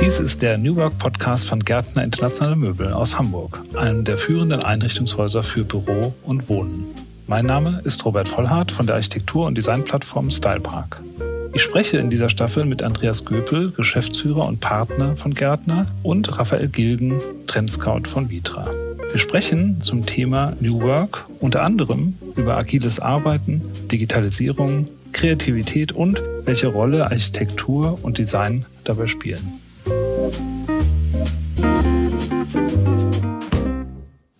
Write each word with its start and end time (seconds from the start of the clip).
Dies 0.00 0.20
ist 0.20 0.40
der 0.40 0.56
New 0.56 0.76
Work 0.76 0.98
Podcast 0.98 1.46
von 1.46 1.60
Gärtner 1.60 2.04
Internationale 2.04 2.56
Möbel 2.56 2.92
aus 2.92 3.18
Hamburg, 3.18 3.60
einem 3.74 4.04
der 4.04 4.16
führenden 4.16 4.62
Einrichtungshäuser 4.62 5.42
für 5.42 5.64
Büro 5.64 6.14
und 6.22 6.48
Wohnen. 6.48 6.84
Mein 7.26 7.46
Name 7.46 7.80
ist 7.84 8.04
Robert 8.04 8.28
Vollhardt 8.28 8.70
von 8.70 8.86
der 8.86 8.94
Architektur- 8.94 9.46
und 9.46 9.56
Designplattform 9.56 10.30
Stylepark. 10.30 11.02
Ich 11.54 11.62
spreche 11.62 11.98
in 11.98 12.10
dieser 12.10 12.28
Staffel 12.28 12.64
mit 12.66 12.82
Andreas 12.82 13.24
Göpel, 13.24 13.72
Geschäftsführer 13.72 14.46
und 14.46 14.60
Partner 14.60 15.16
von 15.16 15.34
Gärtner, 15.34 15.86
und 16.02 16.38
Raphael 16.38 16.68
Gilgen, 16.68 17.18
Trendscout 17.46 18.02
von 18.06 18.30
Vitra. 18.30 18.66
Wir 19.16 19.22
sprechen 19.22 19.80
zum 19.80 20.04
Thema 20.04 20.54
New 20.60 20.82
Work 20.82 21.24
unter 21.40 21.62
anderem 21.62 22.18
über 22.36 22.58
agiles 22.58 23.00
Arbeiten, 23.00 23.62
Digitalisierung, 23.90 24.88
Kreativität 25.12 25.90
und 25.90 26.20
welche 26.44 26.66
Rolle 26.66 27.02
Architektur 27.04 27.98
und 28.02 28.18
Design 28.18 28.66
dabei 28.84 29.06
spielen. 29.06 29.58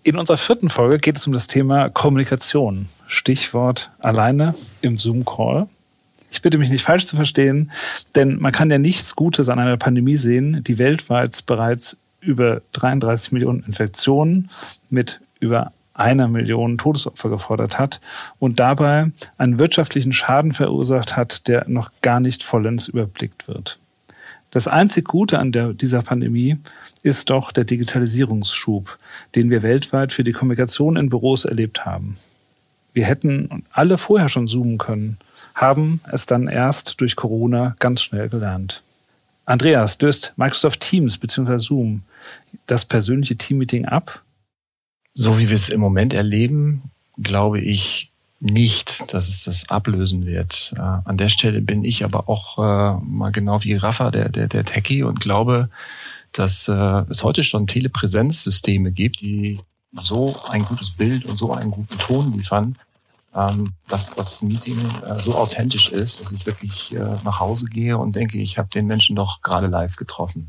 In 0.03 0.19
unserer 0.19 0.37
vierten 0.37 0.69
Folge 0.69 0.99
geht 0.99 1.17
es 1.17 1.27
um 1.27 1.33
das 1.33 1.47
Thema 1.47 1.89
Kommunikation. 1.89 2.91
Stichwort 3.07 3.91
alleine 3.99 4.55
im 4.83 4.99
Zoom-Call. 4.99 5.69
Ich 6.31 6.43
bitte 6.43 6.59
mich 6.59 6.69
nicht 6.69 6.85
falsch 6.85 7.07
zu 7.07 7.17
verstehen, 7.17 7.71
denn 8.15 8.37
man 8.41 8.53
kann 8.53 8.69
ja 8.69 8.77
nichts 8.77 9.17
Gutes 9.17 9.49
an 9.49 9.59
einer 9.59 9.79
Pandemie 9.79 10.19
sehen, 10.19 10.63
die 10.65 10.79
weltweit 10.79 11.47
bereits 11.47 11.97
über 12.21 12.63
33 12.73 13.33
Millionen 13.33 13.63
Infektionen 13.63 14.51
mit 14.91 15.21
über 15.41 15.73
einer 15.95 16.29
Million 16.29 16.79
Todesopfer 16.79 17.31
gefordert 17.31 17.79
hat 17.79 18.01
und 18.39 18.61
dabei 18.61 19.11
einen 19.39 19.59
wirtschaftlichen 19.59 20.13
Schaden 20.13 20.53
verursacht 20.53 21.17
hat, 21.17 21.49
der 21.49 21.69
noch 21.69 21.91
gar 22.03 22.21
nicht 22.21 22.43
vollends 22.43 22.89
überblickt 22.89 23.49
wird. 23.49 23.79
Das 24.51 24.69
einzig 24.69 25.07
Gute 25.07 25.39
an 25.39 25.53
der, 25.53 25.73
dieser 25.73 26.03
Pandemie 26.03 26.57
ist 27.03 27.31
doch 27.31 27.53
der 27.53 27.65
Digitalisierungsschub, 27.65 28.97
den 29.35 29.51
wir 29.51 29.63
weltweit 29.63 30.13
für 30.13 30.25
die 30.25 30.33
Kommunikation 30.33 30.97
in 30.97 31.11
Büros 31.11 31.45
erlebt 31.45 31.85
haben. 31.85 32.17
Wir 32.93 33.05
hätten 33.05 33.65
alle 33.73 33.99
vorher 33.99 34.29
schon 34.29 34.47
zoomen 34.47 34.79
können, 34.79 35.19
haben 35.55 36.01
es 36.11 36.27
dann 36.27 36.49
erst 36.49 37.01
durch 37.01 37.17
Corona 37.17 37.77
ganz 37.79 38.01
schnell 38.01 38.29
gelernt. 38.29 38.83
Andreas, 39.47 39.99
löst 40.01 40.33
Microsoft 40.37 40.81
Teams 40.81 41.17
bzw. 41.17 41.59
Zoom 41.59 42.03
das 42.67 42.85
persönliche 42.85 43.37
Teammeeting 43.37 43.87
ab? 43.87 44.23
So 45.15 45.39
wie 45.39 45.49
wir 45.49 45.55
es 45.55 45.69
im 45.69 45.81
Moment 45.81 46.13
erleben, 46.13 46.91
glaube 47.17 47.61
ich 47.61 48.11
nicht, 48.41 49.13
dass 49.15 49.29
es 49.29 49.45
das 49.45 49.71
ablösen 49.71 50.27
wird. 50.27 50.75
Äh, 50.77 50.81
an 50.81 51.17
der 51.17 51.29
Stelle 51.31 51.63
bin 51.63 51.85
ich 51.85 52.05
aber 52.05 52.29
auch 52.29 52.59
äh, 52.59 53.01
mal 53.03 53.31
genau 53.31 53.63
wie 53.65 53.75
Rafa, 53.75 54.11
der, 54.11 54.29
der, 54.29 54.49
der 54.49 54.65
Techie, 54.65 55.05
und 55.05 55.21
glaube, 55.21 55.71
dass 56.33 56.69
äh, 56.69 56.73
es 57.09 57.23
heute 57.23 57.43
schon 57.43 57.67
Telepräsenzsysteme 57.67 58.93
gibt, 58.93 59.21
die 59.21 59.59
so 60.03 60.37
ein 60.51 60.65
gutes 60.65 60.91
Bild 60.91 61.25
und 61.25 61.39
so 61.39 61.53
einen 61.53 61.71
guten 61.71 61.99
Ton 61.99 62.33
liefern, 62.33 62.77
ähm, 63.37 63.75
dass 63.87 64.15
das 64.15 64.41
Meeting 64.41 64.79
äh, 65.05 65.17
so 65.17 65.35
authentisch 65.35 65.91
ist, 65.91 66.21
dass 66.21 66.33
ich 66.33 66.47
wirklich 66.47 66.95
äh, 66.95 67.17
nach 67.23 67.39
Hause 67.39 67.67
gehe 67.67 67.99
und 67.99 68.17
denke, 68.17 68.39
ich 68.39 68.57
habe 68.57 68.69
den 68.69 68.87
Menschen 68.87 69.15
doch 69.15 69.43
gerade 69.43 69.67
live 69.67 69.97
getroffen. 69.97 70.49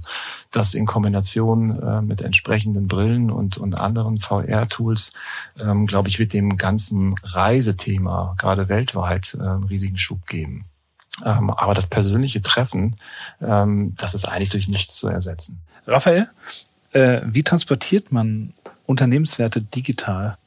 Das 0.52 0.74
in 0.74 0.86
Kombination 0.86 1.82
äh, 1.82 2.02
mit 2.02 2.22
entsprechenden 2.22 2.88
Brillen 2.88 3.30
und, 3.30 3.58
und 3.58 3.76
anderen 3.76 4.20
VR-Tools, 4.20 5.12
ähm, 5.60 5.86
glaube 5.86 6.08
ich, 6.08 6.18
wird 6.18 6.32
dem 6.32 6.56
ganzen 6.56 7.16
Reisethema 7.24 8.36
gerade 8.38 8.70
weltweit 8.70 9.36
äh, 9.38 9.44
einen 9.44 9.66
riesigen 9.66 9.98
Schub 9.98 10.26
geben. 10.26 10.66
Ähm, 11.26 11.50
aber 11.50 11.74
das 11.74 11.88
persönliche 11.88 12.42
Treffen, 12.42 12.96
ähm, 13.42 13.96
das 13.98 14.14
ist 14.14 14.30
eigentlich 14.30 14.50
durch 14.50 14.70
nichts 14.70 14.96
zu 14.96 15.10
ersetzen. 15.10 15.62
Raphael, 15.86 16.30
äh, 16.94 17.22
wie 17.26 17.44
transportiert 17.44 18.14
man 18.14 18.54
Unternehmenswerte 18.86 19.62
digital? 19.62 20.38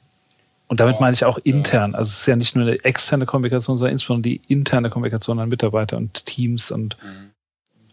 Und 0.71 0.79
damit 0.79 1.01
meine 1.01 1.15
ich 1.15 1.25
auch 1.25 1.39
intern. 1.39 1.97
Also 1.97 2.11
es 2.11 2.21
ist 2.21 2.27
ja 2.27 2.37
nicht 2.37 2.55
nur 2.55 2.65
eine 2.65 2.85
externe 2.85 3.27
Kommunikation, 3.27 3.77
sondern 3.77 3.91
insbesondere 3.91 4.35
die 4.35 4.41
interne 4.47 4.89
Kommunikation 4.89 5.41
an 5.41 5.49
Mitarbeiter 5.49 5.97
und 5.97 6.25
Teams 6.27 6.71
und. 6.71 6.97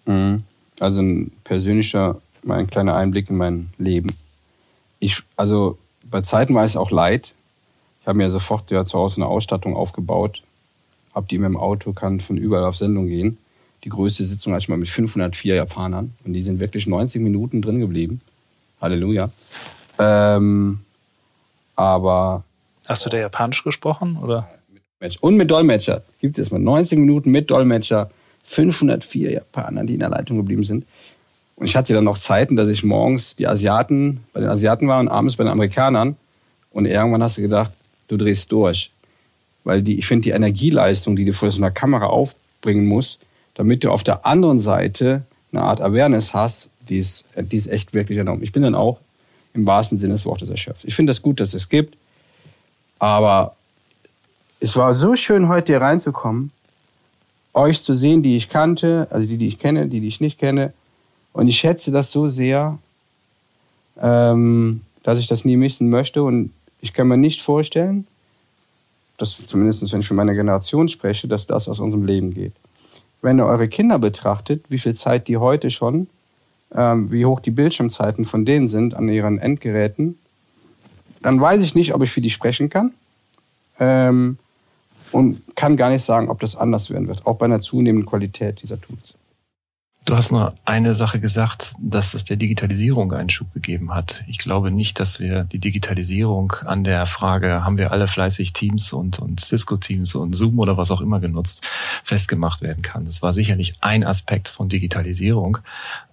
Mhm. 0.06 0.44
Also 0.80 1.02
ein 1.02 1.32
persönlicher, 1.44 2.22
mein 2.44 2.68
kleiner 2.68 2.96
Einblick 2.96 3.32
in 3.32 3.38
mein 3.38 3.70
Leben. 3.80 4.16
Ich, 5.00 5.24
also 5.36 5.80
bei 6.04 6.22
Zeiten 6.22 6.54
war 6.54 6.66
es 6.66 6.78
auch 6.78 6.92
leid. 6.92 7.34
Ich 8.02 8.08
habe 8.08 8.20
mir 8.20 8.30
sofort 8.30 8.70
ja 8.70 8.86
zu 8.86 9.00
Hause 9.00 9.22
eine 9.22 9.26
Ausstattung 9.26 9.76
aufgebaut, 9.76 10.44
habe 11.16 11.26
die 11.26 11.40
mir 11.40 11.48
im 11.48 11.58
Auto, 11.58 11.94
kann 11.94 12.20
von 12.20 12.38
überall 12.38 12.66
auf 12.66 12.78
Sendung 12.78 13.08
gehen. 13.08 13.40
Die 13.86 13.90
größte 13.90 14.24
Sitzung 14.24 14.54
hatte 14.54 14.66
ich 14.66 14.70
mal 14.70 14.78
mit 14.78 14.88
504 14.88 15.56
Japanern 15.56 16.14
und 16.26 16.34
die 16.34 16.44
sind 16.44 16.60
wirklich 16.60 16.86
90 16.86 17.24
Minuten 17.24 17.64
drin 17.64 17.80
geblieben. 17.80 18.22
Halleluja. 18.80 19.32
Ähm, 19.98 20.82
aber 21.76 22.44
Hast 22.88 23.06
du 23.06 23.10
da 23.10 23.18
Japanisch 23.18 23.64
gesprochen 23.64 24.18
oder? 24.18 24.50
Und 25.22 25.36
mit 25.36 25.52
Dolmetscher. 25.52 26.04
Gibt 26.20 26.40
es 26.40 26.52
mal 26.52 26.60
90 26.60 27.00
Minuten 27.00 27.30
mit 27.32 27.52
Dolmetscher, 27.52 28.10
504 28.46 29.32
Japaner, 29.32 29.84
die 29.84 29.94
in 29.94 30.00
der 30.00 30.10
Leitung 30.10 30.38
geblieben 30.38 30.64
sind. 30.64 30.86
Und 31.56 31.66
ich 31.66 31.76
hatte 31.76 31.94
dann 31.94 32.04
noch 32.04 32.18
Zeiten, 32.18 32.56
dass 32.56 32.70
ich 32.70 32.84
morgens 32.84 33.36
die 33.36 33.48
Asiaten, 33.48 34.24
bei 34.34 34.40
den 34.40 34.50
Asiaten 34.50 34.88
war 34.88 35.00
und 35.00 35.08
abends 35.08 35.36
bei 35.36 35.44
den 35.44 35.52
Amerikanern. 35.52 36.16
Und 36.72 36.86
irgendwann 36.86 37.24
hast 37.24 37.38
du 37.38 37.42
gedacht, 37.42 37.72
du 38.08 38.18
drehst 38.18 38.52
durch. 38.52 38.92
Weil 39.64 39.82
die, 39.82 40.00
ich 40.00 40.08
finde 40.08 40.24
die 40.24 40.30
Energieleistung, 40.32 41.16
die 41.16 41.26
du 41.26 41.34
vor 41.34 41.52
so 41.52 41.58
einer 41.58 41.72
Kamera 41.72 42.06
aufbringen 42.06 42.86
musst, 42.86 43.20
damit 43.56 43.84
du 43.84 43.92
auf 43.92 44.04
der 44.04 44.26
anderen 44.26 44.60
Seite 44.60 45.24
eine 45.52 45.64
Art 45.64 45.82
Awareness 45.82 46.34
hast, 46.34 46.70
die 46.88 47.00
ist, 47.00 47.26
die 47.36 47.58
ist 47.58 47.68
echt 47.68 47.94
wirklich 47.94 48.18
enorm. 48.18 48.44
Ich 48.44 48.52
bin 48.52 48.64
dann 48.64 48.76
auch 48.76 49.00
im 49.54 49.66
wahrsten 49.66 49.98
Sinne 49.98 50.14
des 50.14 50.26
Wortes 50.26 50.50
erschöpft. 50.50 50.86
Ich 50.86 50.96
finde 50.96 51.12
das 51.12 51.22
gut, 51.22 51.40
dass 51.40 51.54
es 51.54 51.70
gibt. 51.70 51.98
Aber 53.00 53.56
es 54.60 54.76
war 54.76 54.94
so 54.94 55.16
schön, 55.16 55.48
heute 55.48 55.74
hier 55.74 55.82
reinzukommen, 55.82 56.52
euch 57.54 57.84
zu 57.84 57.96
sehen, 57.96 58.24
die 58.24 58.38
ich 58.38 58.50
kannte, 58.50 59.08
also 59.10 59.28
die, 59.28 59.38
die 59.38 59.48
ich 59.48 59.60
kenne, 59.60 59.88
die, 59.88 60.00
die 60.00 60.08
ich 60.08 60.20
nicht 60.20 60.40
kenne. 60.40 60.74
Und 61.34 61.48
ich 61.48 61.60
schätze 61.60 61.92
das 61.92 62.12
so 62.12 62.28
sehr, 62.28 62.80
ähm, 64.00 64.82
dass 65.04 65.20
ich 65.20 65.28
das 65.28 65.46
nie 65.46 65.58
missen 65.58 65.90
möchte. 65.90 66.24
Und 66.24 66.52
ich 66.82 66.94
kann 66.94 67.08
mir 67.08 67.18
nicht 67.18 67.42
vorstellen, 67.42 68.08
dass 69.18 69.46
zumindest 69.46 69.92
wenn 69.92 70.02
ich 70.02 70.08
für 70.08 70.14
meine 70.14 70.36
Generation 70.36 70.88
spreche, 70.90 71.28
dass 71.28 71.48
das 71.48 71.68
aus 71.68 71.80
unserem 71.80 72.06
Leben 72.06 72.34
geht. 72.34 72.54
Wenn 73.22 73.40
ihr 73.40 73.46
eure 73.46 73.68
Kinder 73.68 73.98
betrachtet, 73.98 74.64
wie 74.70 74.78
viel 74.78 74.94
Zeit 74.94 75.28
die 75.28 75.38
heute 75.38 75.72
schon, 75.72 76.08
ähm, 76.74 77.12
wie 77.12 77.26
hoch 77.26 77.40
die 77.40 77.52
Bildschirmzeiten 77.52 78.26
von 78.26 78.46
denen 78.46 78.68
sind 78.68 78.94
an 78.94 79.10
ihren 79.10 79.40
Endgeräten, 79.40 80.20
dann 81.22 81.40
weiß 81.40 81.62
ich 81.62 81.76
nicht, 81.76 81.94
ob 81.94 82.02
ich 82.04 82.12
für 82.12 82.22
die 82.22 82.30
sprechen 82.30 82.70
kann. 82.70 82.94
Ähm, 83.80 84.38
und 85.12 85.42
kann 85.56 85.78
gar 85.78 85.90
nicht 85.90 86.04
sagen, 86.04 86.30
ob 86.30 86.40
das 86.40 86.56
anders 86.56 86.90
werden 86.90 87.08
wird, 87.08 87.26
auch 87.26 87.38
bei 87.38 87.46
einer 87.46 87.62
zunehmenden 87.62 88.06
Qualität 88.06 88.62
dieser 88.62 88.80
Tools. 88.80 89.14
Du 90.08 90.16
hast 90.16 90.32
nur 90.32 90.54
eine 90.64 90.94
Sache 90.94 91.20
gesagt, 91.20 91.74
dass 91.82 92.14
es 92.14 92.24
der 92.24 92.38
Digitalisierung 92.38 93.12
einen 93.12 93.30
Schub 93.30 93.54
gegeben 93.54 93.94
hat. 93.94 94.24
Ich 94.26 94.38
glaube 94.38 94.72
nicht, 94.72 95.02
dass 95.02 95.20
wir 95.20 95.44
die 95.44 95.60
Digitalisierung 95.60 96.54
an 96.64 96.86
der 96.86 97.08
Frage, 97.08 97.66
haben 97.66 97.78
wir 97.78 97.92
alle 97.92 98.08
fleißig 98.08 98.54
Teams 98.54 98.94
und, 98.94 99.20
und 99.20 99.42
Cisco-Teams 99.42 100.16
und 100.16 100.34
Zoom 100.34 100.60
oder 100.60 100.78
was 100.78 100.92
auch 100.92 101.02
immer 101.02 101.20
genutzt, 101.20 101.68
festgemacht 102.06 102.62
werden 102.62 102.82
kann. 102.84 103.04
Das 103.04 103.22
war 103.22 103.34
sicherlich 103.34 103.74
ein 103.82 104.06
Aspekt 104.06 104.48
von 104.48 104.70
Digitalisierung. 104.70 105.58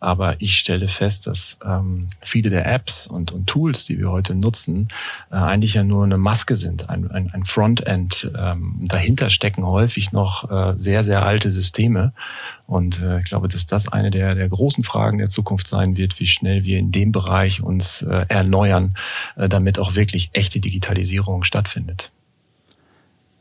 Aber 0.01 0.41
ich 0.41 0.57
stelle 0.57 0.89
fest, 0.89 1.29
dass 1.29 1.57
ähm, 1.65 2.09
viele 2.21 2.51
der 2.51 2.67
Apps 2.67 3.07
und, 3.07 3.31
und 3.31 3.47
Tools, 3.47 3.85
die 3.85 3.97
wir 3.97 4.11
heute 4.11 4.35
nutzen, 4.35 4.89
äh, 5.31 5.37
eigentlich 5.37 5.75
ja 5.75 5.85
nur 5.85 6.03
eine 6.03 6.19
Maske 6.19 6.57
sind, 6.57 6.91
ein, 6.91 7.09
ein, 7.13 7.31
ein 7.31 7.45
Frontend. 7.45 8.29
Ähm, 8.37 8.75
dahinter 8.89 9.31
stecken 9.31 9.65
häufig 9.65 10.11
noch 10.11 10.51
äh, 10.51 10.77
sehr, 10.77 11.05
sehr 11.05 11.25
alte 11.25 11.53
Systeme. 11.53 12.13
Und 12.67 13.01
äh, 13.01 13.21
ich 13.21 13.27
glaube, 13.27 13.47
dass 13.47 13.67
das 13.67 13.84
eine 13.93 14.11
der, 14.11 14.35
der 14.35 14.49
großen 14.49 14.85
Fragen 14.85 15.19
der 15.19 15.29
Zukunft 15.29 15.69
sein 15.69 15.97
wird, 15.97 16.19
wie 16.21 16.27
schnell 16.27 16.65
wir 16.65 16.79
in 16.79 16.93
dem 16.93 17.13
Bereich 17.13 17.63
uns 17.63 18.03
äh, 18.03 18.27
erneuern, 18.29 18.95
äh, 19.37 19.49
damit 19.49 19.79
auch 19.79 19.95
wirklich 19.95 20.31
echte 20.33 20.61
Digitalisierung 20.61 21.45
stattfindet. 21.45 22.11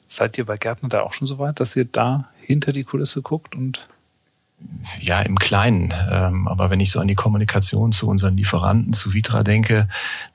Seid 0.07 0.37
ihr 0.37 0.45
bei 0.45 0.57
Gärtner 0.57 0.89
da 0.89 1.01
auch 1.01 1.13
schon 1.13 1.27
so 1.27 1.39
weit, 1.39 1.59
dass 1.59 1.75
ihr 1.75 1.85
da 1.85 2.29
hinter 2.41 2.71
die 2.71 2.83
Kulisse 2.83 3.21
guckt 3.21 3.55
und 3.55 3.87
ja, 4.99 5.21
im 5.21 5.37
Kleinen. 5.37 5.93
Ähm, 6.09 6.47
aber 6.47 6.69
wenn 6.69 6.79
ich 6.79 6.91
so 6.91 6.99
an 6.99 7.07
die 7.07 7.15
Kommunikation 7.15 7.91
zu 7.91 8.07
unseren 8.07 8.37
Lieferanten, 8.37 8.93
zu 8.93 9.13
Vitra 9.13 9.43
denke, 9.43 9.87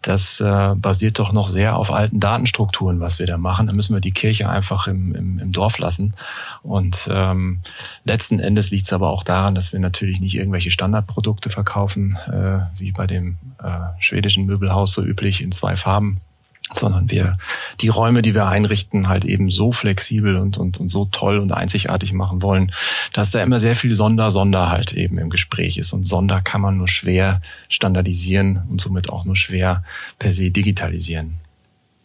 das 0.02 0.40
äh, 0.40 0.74
basiert 0.76 1.18
doch 1.18 1.32
noch 1.32 1.48
sehr 1.48 1.76
auf 1.76 1.92
alten 1.92 2.20
Datenstrukturen, 2.20 3.00
was 3.00 3.18
wir 3.18 3.26
da 3.26 3.36
machen. 3.36 3.66
Da 3.66 3.72
müssen 3.72 3.94
wir 3.94 4.00
die 4.00 4.12
Kirche 4.12 4.48
einfach 4.48 4.86
im, 4.86 5.14
im, 5.14 5.38
im 5.38 5.52
Dorf 5.52 5.78
lassen. 5.78 6.14
Und 6.62 7.08
ähm, 7.10 7.60
letzten 8.04 8.40
Endes 8.40 8.70
liegt 8.70 8.86
es 8.86 8.92
aber 8.92 9.10
auch 9.10 9.22
daran, 9.22 9.54
dass 9.54 9.72
wir 9.72 9.80
natürlich 9.80 10.20
nicht 10.20 10.34
irgendwelche 10.34 10.70
Standardprodukte 10.70 11.50
verkaufen, 11.50 12.16
äh, 12.26 12.60
wie 12.78 12.92
bei 12.92 13.06
dem 13.06 13.38
äh, 13.62 13.68
schwedischen 13.98 14.46
Möbelhaus 14.46 14.92
so 14.92 15.02
üblich 15.02 15.42
in 15.42 15.52
zwei 15.52 15.76
Farben 15.76 16.20
sondern 16.72 17.10
wir 17.10 17.38
die 17.80 17.88
Räume, 17.88 18.22
die 18.22 18.34
wir 18.34 18.46
einrichten, 18.46 19.08
halt 19.08 19.24
eben 19.24 19.50
so 19.50 19.72
flexibel 19.72 20.36
und, 20.36 20.58
und, 20.58 20.78
und 20.78 20.88
so 20.88 21.06
toll 21.06 21.38
und 21.38 21.52
einzigartig 21.52 22.12
machen 22.12 22.42
wollen, 22.42 22.72
dass 23.12 23.30
da 23.30 23.42
immer 23.42 23.58
sehr 23.58 23.76
viel 23.76 23.94
Sonder, 23.94 24.30
Sonder 24.30 24.68
halt 24.68 24.92
eben 24.92 25.18
im 25.18 25.30
Gespräch 25.30 25.78
ist. 25.78 25.92
Und 25.92 26.04
Sonder 26.04 26.40
kann 26.40 26.60
man 26.60 26.76
nur 26.76 26.88
schwer 26.88 27.40
standardisieren 27.68 28.62
und 28.68 28.80
somit 28.80 29.10
auch 29.10 29.24
nur 29.24 29.36
schwer 29.36 29.82
per 30.18 30.32
se 30.32 30.50
digitalisieren. 30.50 31.34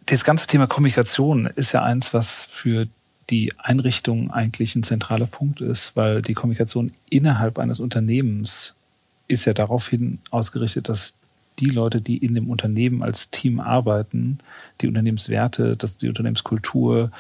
Das 0.05 0.23
ganze 0.23 0.47
Thema 0.47 0.67
Kommunikation 0.67 1.45
ist 1.45 1.71
ja 1.71 1.81
eins, 1.81 2.13
was 2.13 2.47
für 2.51 2.87
die 3.29 3.53
Einrichtung 3.57 4.31
eigentlich 4.31 4.75
ein 4.75 4.83
zentraler 4.83 5.27
Punkt 5.27 5.61
ist, 5.61 5.95
weil 5.95 6.21
die 6.21 6.33
Kommunikation 6.33 6.91
innerhalb 7.09 7.57
eines 7.57 7.79
Unternehmens 7.79 8.75
ist 9.27 9.45
ja 9.45 9.53
daraufhin 9.53 10.19
ausgerichtet, 10.29 10.89
dass 10.89 11.15
die 11.63 11.71
Leute, 11.71 12.01
die 12.01 12.17
in 12.17 12.35
dem 12.35 12.49
Unternehmen 12.49 13.03
als 13.03 13.29
Team 13.29 13.59
arbeiten, 13.59 14.39
die 14.81 14.87
Unternehmenswerte, 14.87 15.77
dass 15.77 15.97
die 15.97 16.09
Unternehmenskultur 16.09 17.11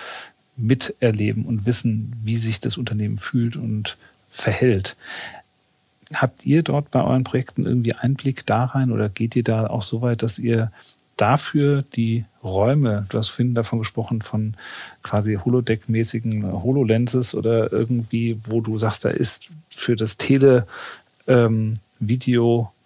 miterleben 0.55 1.45
und 1.45 1.65
wissen, 1.65 2.15
wie 2.23 2.37
sich 2.37 2.59
das 2.59 2.77
Unternehmen 2.77 3.17
fühlt 3.17 3.55
und 3.55 3.97
verhält. 4.29 4.95
Habt 6.13 6.45
ihr 6.45 6.61
dort 6.63 6.91
bei 6.91 7.03
euren 7.03 7.23
Projekten 7.23 7.65
irgendwie 7.65 7.93
Einblick 7.93 8.45
da 8.45 8.65
rein 8.65 8.91
oder 8.91 9.09
geht 9.09 9.35
ihr 9.35 9.43
da 9.43 9.67
auch 9.67 9.81
so 9.81 10.01
weit, 10.01 10.21
dass 10.21 10.37
ihr 10.37 10.71
dafür 11.17 11.83
die 11.95 12.25
Räume, 12.43 13.05
du 13.09 13.17
hast 13.17 13.29
vorhin 13.29 13.55
davon 13.55 13.79
gesprochen, 13.79 14.21
von 14.21 14.55
quasi 15.01 15.35
Holodeck-mäßigen 15.35 16.51
HoloLenses 16.63 17.33
oder 17.33 17.71
irgendwie, 17.71 18.39
wo 18.45 18.61
du 18.61 18.77
sagst, 18.79 19.05
da 19.05 19.09
ist 19.09 19.49
für 19.69 19.95
das 19.95 20.17
Tele 20.17 20.67
ähm, 21.27 21.75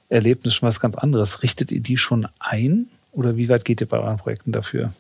Erlebnis 0.09 0.54
schon 0.54 0.68
was 0.68 0.80
ganz 0.80 0.95
anderes. 0.95 1.44
Richtet 1.44 1.71
ihr 1.71 1.81
die 1.81 1.98
schon 1.98 2.27
ein 2.39 2.88
oder 3.12 3.38
wie 3.38 3.50
weit 3.50 3.65
geht 3.65 3.81
ihr 3.81 3.88
bei 3.88 4.00
euren 4.00 4.18
Projekten 4.18 4.51
dafür? 4.51 4.94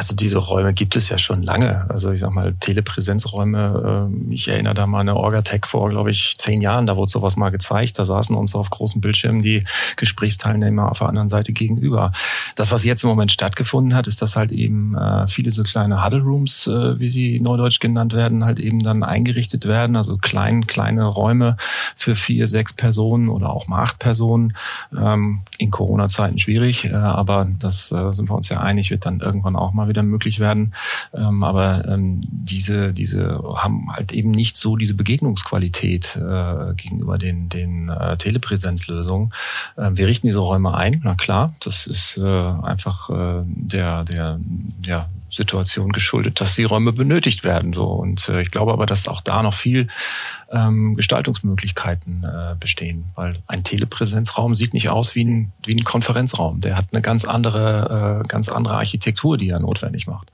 Also 0.00 0.16
diese 0.16 0.38
Räume 0.38 0.72
gibt 0.72 0.96
es 0.96 1.10
ja 1.10 1.18
schon 1.18 1.42
lange. 1.42 1.84
Also 1.90 2.10
ich 2.10 2.20
sag 2.20 2.30
mal, 2.30 2.54
Telepräsenzräume, 2.58 4.08
ähm, 4.08 4.32
ich 4.32 4.48
erinnere 4.48 4.72
da 4.72 4.86
mal 4.86 5.00
eine 5.00 5.14
Orgatech 5.14 5.66
vor, 5.66 5.90
glaube 5.90 6.10
ich, 6.10 6.38
zehn 6.38 6.62
Jahren, 6.62 6.86
da 6.86 6.96
wurde 6.96 7.12
sowas 7.12 7.36
mal 7.36 7.50
gezeigt. 7.50 7.98
Da 7.98 8.06
saßen 8.06 8.34
uns 8.34 8.54
auf 8.54 8.70
großen 8.70 9.02
Bildschirmen 9.02 9.42
die 9.42 9.62
Gesprächsteilnehmer 9.96 10.90
auf 10.90 11.00
der 11.00 11.08
anderen 11.08 11.28
Seite 11.28 11.52
gegenüber. 11.52 12.12
Das, 12.54 12.72
was 12.72 12.82
jetzt 12.82 13.04
im 13.04 13.10
Moment 13.10 13.30
stattgefunden 13.30 13.94
hat, 13.94 14.06
ist, 14.06 14.22
dass 14.22 14.36
halt 14.36 14.52
eben 14.52 14.96
äh, 14.96 15.26
viele 15.26 15.50
so 15.50 15.62
kleine 15.64 16.02
Huddle 16.02 16.22
Rooms, 16.22 16.66
äh, 16.66 16.98
wie 16.98 17.08
sie 17.08 17.38
neudeutsch 17.38 17.80
genannt 17.80 18.14
werden, 18.14 18.46
halt 18.46 18.58
eben 18.58 18.78
dann 18.78 19.02
eingerichtet 19.02 19.66
werden. 19.66 19.96
Also 19.96 20.16
klein, 20.16 20.66
kleine 20.66 21.04
Räume 21.04 21.58
für 21.94 22.14
vier, 22.14 22.46
sechs 22.46 22.72
Personen 22.72 23.28
oder 23.28 23.50
auch 23.50 23.66
mal 23.66 23.82
acht 23.82 23.98
Personen. 23.98 24.56
Ähm, 24.98 25.42
in 25.58 25.70
Corona-Zeiten 25.70 26.38
schwierig, 26.38 26.86
äh, 26.86 26.94
aber 26.94 27.46
das 27.58 27.88
sind 27.88 28.30
wir 28.30 28.34
uns 28.34 28.48
ja 28.48 28.60
einig, 28.60 28.90
wird 28.90 29.04
dann 29.04 29.20
irgendwann 29.20 29.56
auch 29.56 29.74
mal 29.74 29.80
mal 29.80 29.89
wieder 29.90 30.02
möglich 30.02 30.40
werden. 30.40 30.72
Ähm, 31.12 31.44
aber 31.44 31.86
ähm, 31.86 32.20
diese, 32.22 32.92
diese 32.94 33.42
haben 33.56 33.92
halt 33.92 34.12
eben 34.12 34.30
nicht 34.30 34.56
so 34.56 34.76
diese 34.76 34.94
Begegnungsqualität 34.94 36.16
äh, 36.16 36.74
gegenüber 36.74 37.18
den, 37.18 37.48
den 37.50 37.90
äh, 37.90 38.16
Telepräsenzlösungen. 38.16 39.32
Äh, 39.76 39.90
wir 39.92 40.06
richten 40.06 40.26
diese 40.28 40.40
Räume 40.40 40.74
ein, 40.74 41.00
na 41.04 41.14
klar, 41.14 41.54
das 41.60 41.86
ist 41.86 42.16
äh, 42.16 42.22
einfach 42.22 43.10
äh, 43.10 43.42
der, 43.44 44.04
der, 44.04 44.40
ja, 44.86 45.08
Situation 45.30 45.90
geschuldet, 45.90 46.40
dass 46.40 46.54
die 46.54 46.64
Räume 46.64 46.92
benötigt 46.92 47.44
werden. 47.44 47.72
So 47.72 47.84
und 47.84 48.28
äh, 48.28 48.42
ich 48.42 48.50
glaube 48.50 48.72
aber, 48.72 48.86
dass 48.86 49.08
auch 49.08 49.20
da 49.20 49.42
noch 49.42 49.54
viel 49.54 49.88
ähm, 50.50 50.96
Gestaltungsmöglichkeiten 50.96 52.24
äh, 52.24 52.54
bestehen, 52.58 53.06
weil 53.14 53.36
ein 53.46 53.64
Telepräsenzraum 53.64 54.54
sieht 54.54 54.74
nicht 54.74 54.88
aus 54.88 55.14
wie 55.14 55.24
ein 55.24 55.52
wie 55.64 55.74
ein 55.74 55.84
Konferenzraum. 55.84 56.60
Der 56.60 56.76
hat 56.76 56.86
eine 56.92 57.02
ganz 57.02 57.24
andere 57.24 58.22
äh, 58.24 58.28
ganz 58.28 58.48
andere 58.48 58.74
Architektur, 58.74 59.38
die 59.38 59.50
er 59.50 59.60
notwendig 59.60 60.06
macht 60.06 60.30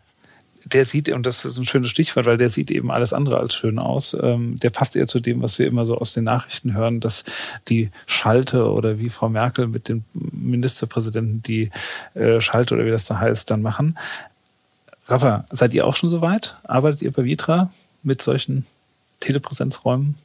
der 0.66 0.84
sieht, 0.84 1.08
und 1.10 1.26
das 1.26 1.44
ist 1.44 1.58
ein 1.58 1.64
schönes 1.64 1.90
Stichwort, 1.90 2.26
weil 2.26 2.38
der 2.38 2.49
sieht 2.49 2.72
eben 2.72 2.90
alles 2.90 3.12
andere 3.12 3.38
als 3.38 3.54
schön 3.54 3.78
aus. 3.78 4.16
Ähm, 4.20 4.56
der 4.56 4.70
passt 4.70 4.96
eher 4.96 5.06
zu 5.06 5.20
dem, 5.20 5.40
was 5.40 5.58
wir 5.60 5.66
immer 5.66 5.87
so 5.87 5.96
aus 5.96 6.12
den 6.12 6.25
Nachrichten 6.25 6.75
hören, 6.75 6.99
dass 6.99 7.25
die 7.69 7.90
Schalte 8.06 8.69
oder 8.69 8.99
wie 8.99 9.08
Frau 9.08 9.28
Merkel 9.28 9.69
mit 9.69 9.88
den 9.88 10.04
Ministerpräsidenten 10.12 11.42
die 11.42 11.70
äh, 12.14 12.40
Schalte 12.40 12.75
oder 12.75 12.84
wie 12.84 12.90
das 12.90 13.04
da 13.04 13.20
heißt, 13.20 13.49
dann 13.49 13.62
machen. 13.62 13.96
Rafa, 15.08 15.44
seid 15.50 15.72
ihr 15.72 15.86
auch 15.86 15.94
schon 15.94 16.10
so 16.10 16.20
weit? 16.20 16.56
Arbeitet 16.64 17.02
ihr 17.02 17.12
bei 17.12 17.24
Vitra 17.24 17.70
mit 18.02 18.22
solchen 18.22 18.66
Telepräsenzräumen? 19.20 20.16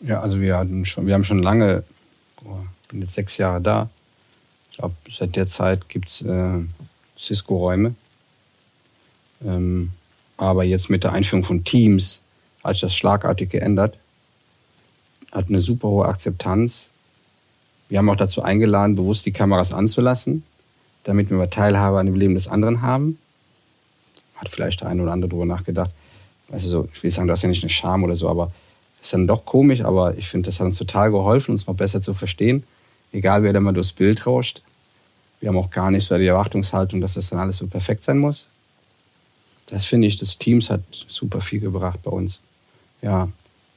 Ja, 0.00 0.20
also 0.20 0.40
wir 0.40 0.56
hatten 0.56 0.84
schon, 0.86 1.06
wir 1.06 1.14
haben 1.14 1.24
schon 1.24 1.42
lange, 1.42 1.84
boah, 2.42 2.64
bin 2.88 3.02
jetzt 3.02 3.14
sechs 3.14 3.36
Jahre 3.36 3.60
da. 3.60 3.90
Ich 4.70 4.78
glaube, 4.78 4.94
seit 5.10 5.36
der 5.36 5.46
Zeit 5.46 5.88
gibt 5.88 6.08
es 6.08 6.22
äh, 6.22 6.58
Cisco-Räume. 7.16 7.94
Ähm, 9.44 9.92
aber 10.36 10.64
jetzt 10.64 10.88
mit 10.88 11.04
der 11.04 11.12
Einführung 11.12 11.44
von 11.44 11.64
Teams 11.64 12.22
hat 12.62 12.74
sich 12.74 12.80
das 12.80 12.94
schlagartig 12.94 13.50
geändert. 13.50 13.98
Hat 15.32 15.48
eine 15.48 15.60
super 15.60 15.88
hohe 15.88 16.06
Akzeptanz. 16.06 16.90
Wir 17.88 17.98
haben 17.98 18.08
auch 18.08 18.16
dazu 18.16 18.42
eingeladen, 18.42 18.96
bewusst 18.96 19.26
die 19.26 19.32
Kameras 19.32 19.72
anzulassen, 19.72 20.44
damit 21.04 21.30
wir 21.30 21.50
Teilhabe 21.50 21.98
an 21.98 22.06
dem 22.06 22.14
Leben 22.14 22.34
des 22.34 22.48
anderen 22.48 22.80
haben 22.80 23.18
hat 24.34 24.48
vielleicht 24.48 24.80
der 24.80 24.88
eine 24.88 25.02
oder 25.02 25.12
andere 25.12 25.30
darüber 25.30 25.46
nachgedacht. 25.46 25.90
Also 26.50 26.68
so, 26.68 26.88
ich 26.92 27.02
will 27.02 27.10
sagen, 27.10 27.26
du 27.26 27.32
hast 27.32 27.42
ja 27.42 27.48
nicht 27.48 27.62
eine 27.62 27.70
Scham 27.70 28.04
oder 28.04 28.16
so, 28.16 28.28
aber 28.28 28.52
ist 29.00 29.12
dann 29.12 29.26
doch 29.26 29.44
komisch, 29.44 29.82
aber 29.82 30.16
ich 30.16 30.28
finde, 30.28 30.46
das 30.46 30.60
hat 30.60 30.66
uns 30.66 30.78
total 30.78 31.10
geholfen, 31.10 31.52
uns 31.52 31.66
noch 31.66 31.74
besser 31.74 32.00
zu 32.00 32.14
verstehen. 32.14 32.64
Egal, 33.12 33.42
wer 33.42 33.52
da 33.52 33.60
mal 33.60 33.72
durchs 33.72 33.92
Bild 33.92 34.26
rauscht. 34.26 34.62
Wir 35.40 35.50
haben 35.50 35.58
auch 35.58 35.70
gar 35.70 35.90
nicht 35.90 36.06
so 36.06 36.16
die 36.16 36.26
Erwartungshaltung, 36.26 37.00
dass 37.00 37.14
das 37.14 37.28
dann 37.28 37.38
alles 37.38 37.58
so 37.58 37.66
perfekt 37.66 38.02
sein 38.02 38.18
muss. 38.18 38.46
Das 39.66 39.84
finde 39.84 40.08
ich, 40.08 40.16
das 40.16 40.38
Teams 40.38 40.70
hat 40.70 40.80
super 41.08 41.40
viel 41.40 41.60
gebracht 41.60 42.00
bei 42.02 42.10
uns. 42.10 42.40
Ja, 43.02 43.28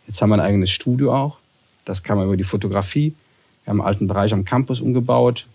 jetzt 0.08 0.22
haben 0.22 0.30
wir 0.30 0.36
ein 0.36 0.42
eigenes 0.42 0.70
Studio 0.70 1.14
auch. 1.14 1.38
Das 1.86 2.04
kann 2.04 2.18
man 2.18 2.28
über 2.28 2.38
die 2.38 2.44
Fotografie. 2.44 3.14
Wir 3.64 3.72
haben 3.72 3.82
einen 3.82 3.88
alten 3.88 4.08
Bereich 4.08 4.34
am 4.34 4.46
Campus 4.46 4.80
umgebaut. 4.80 5.46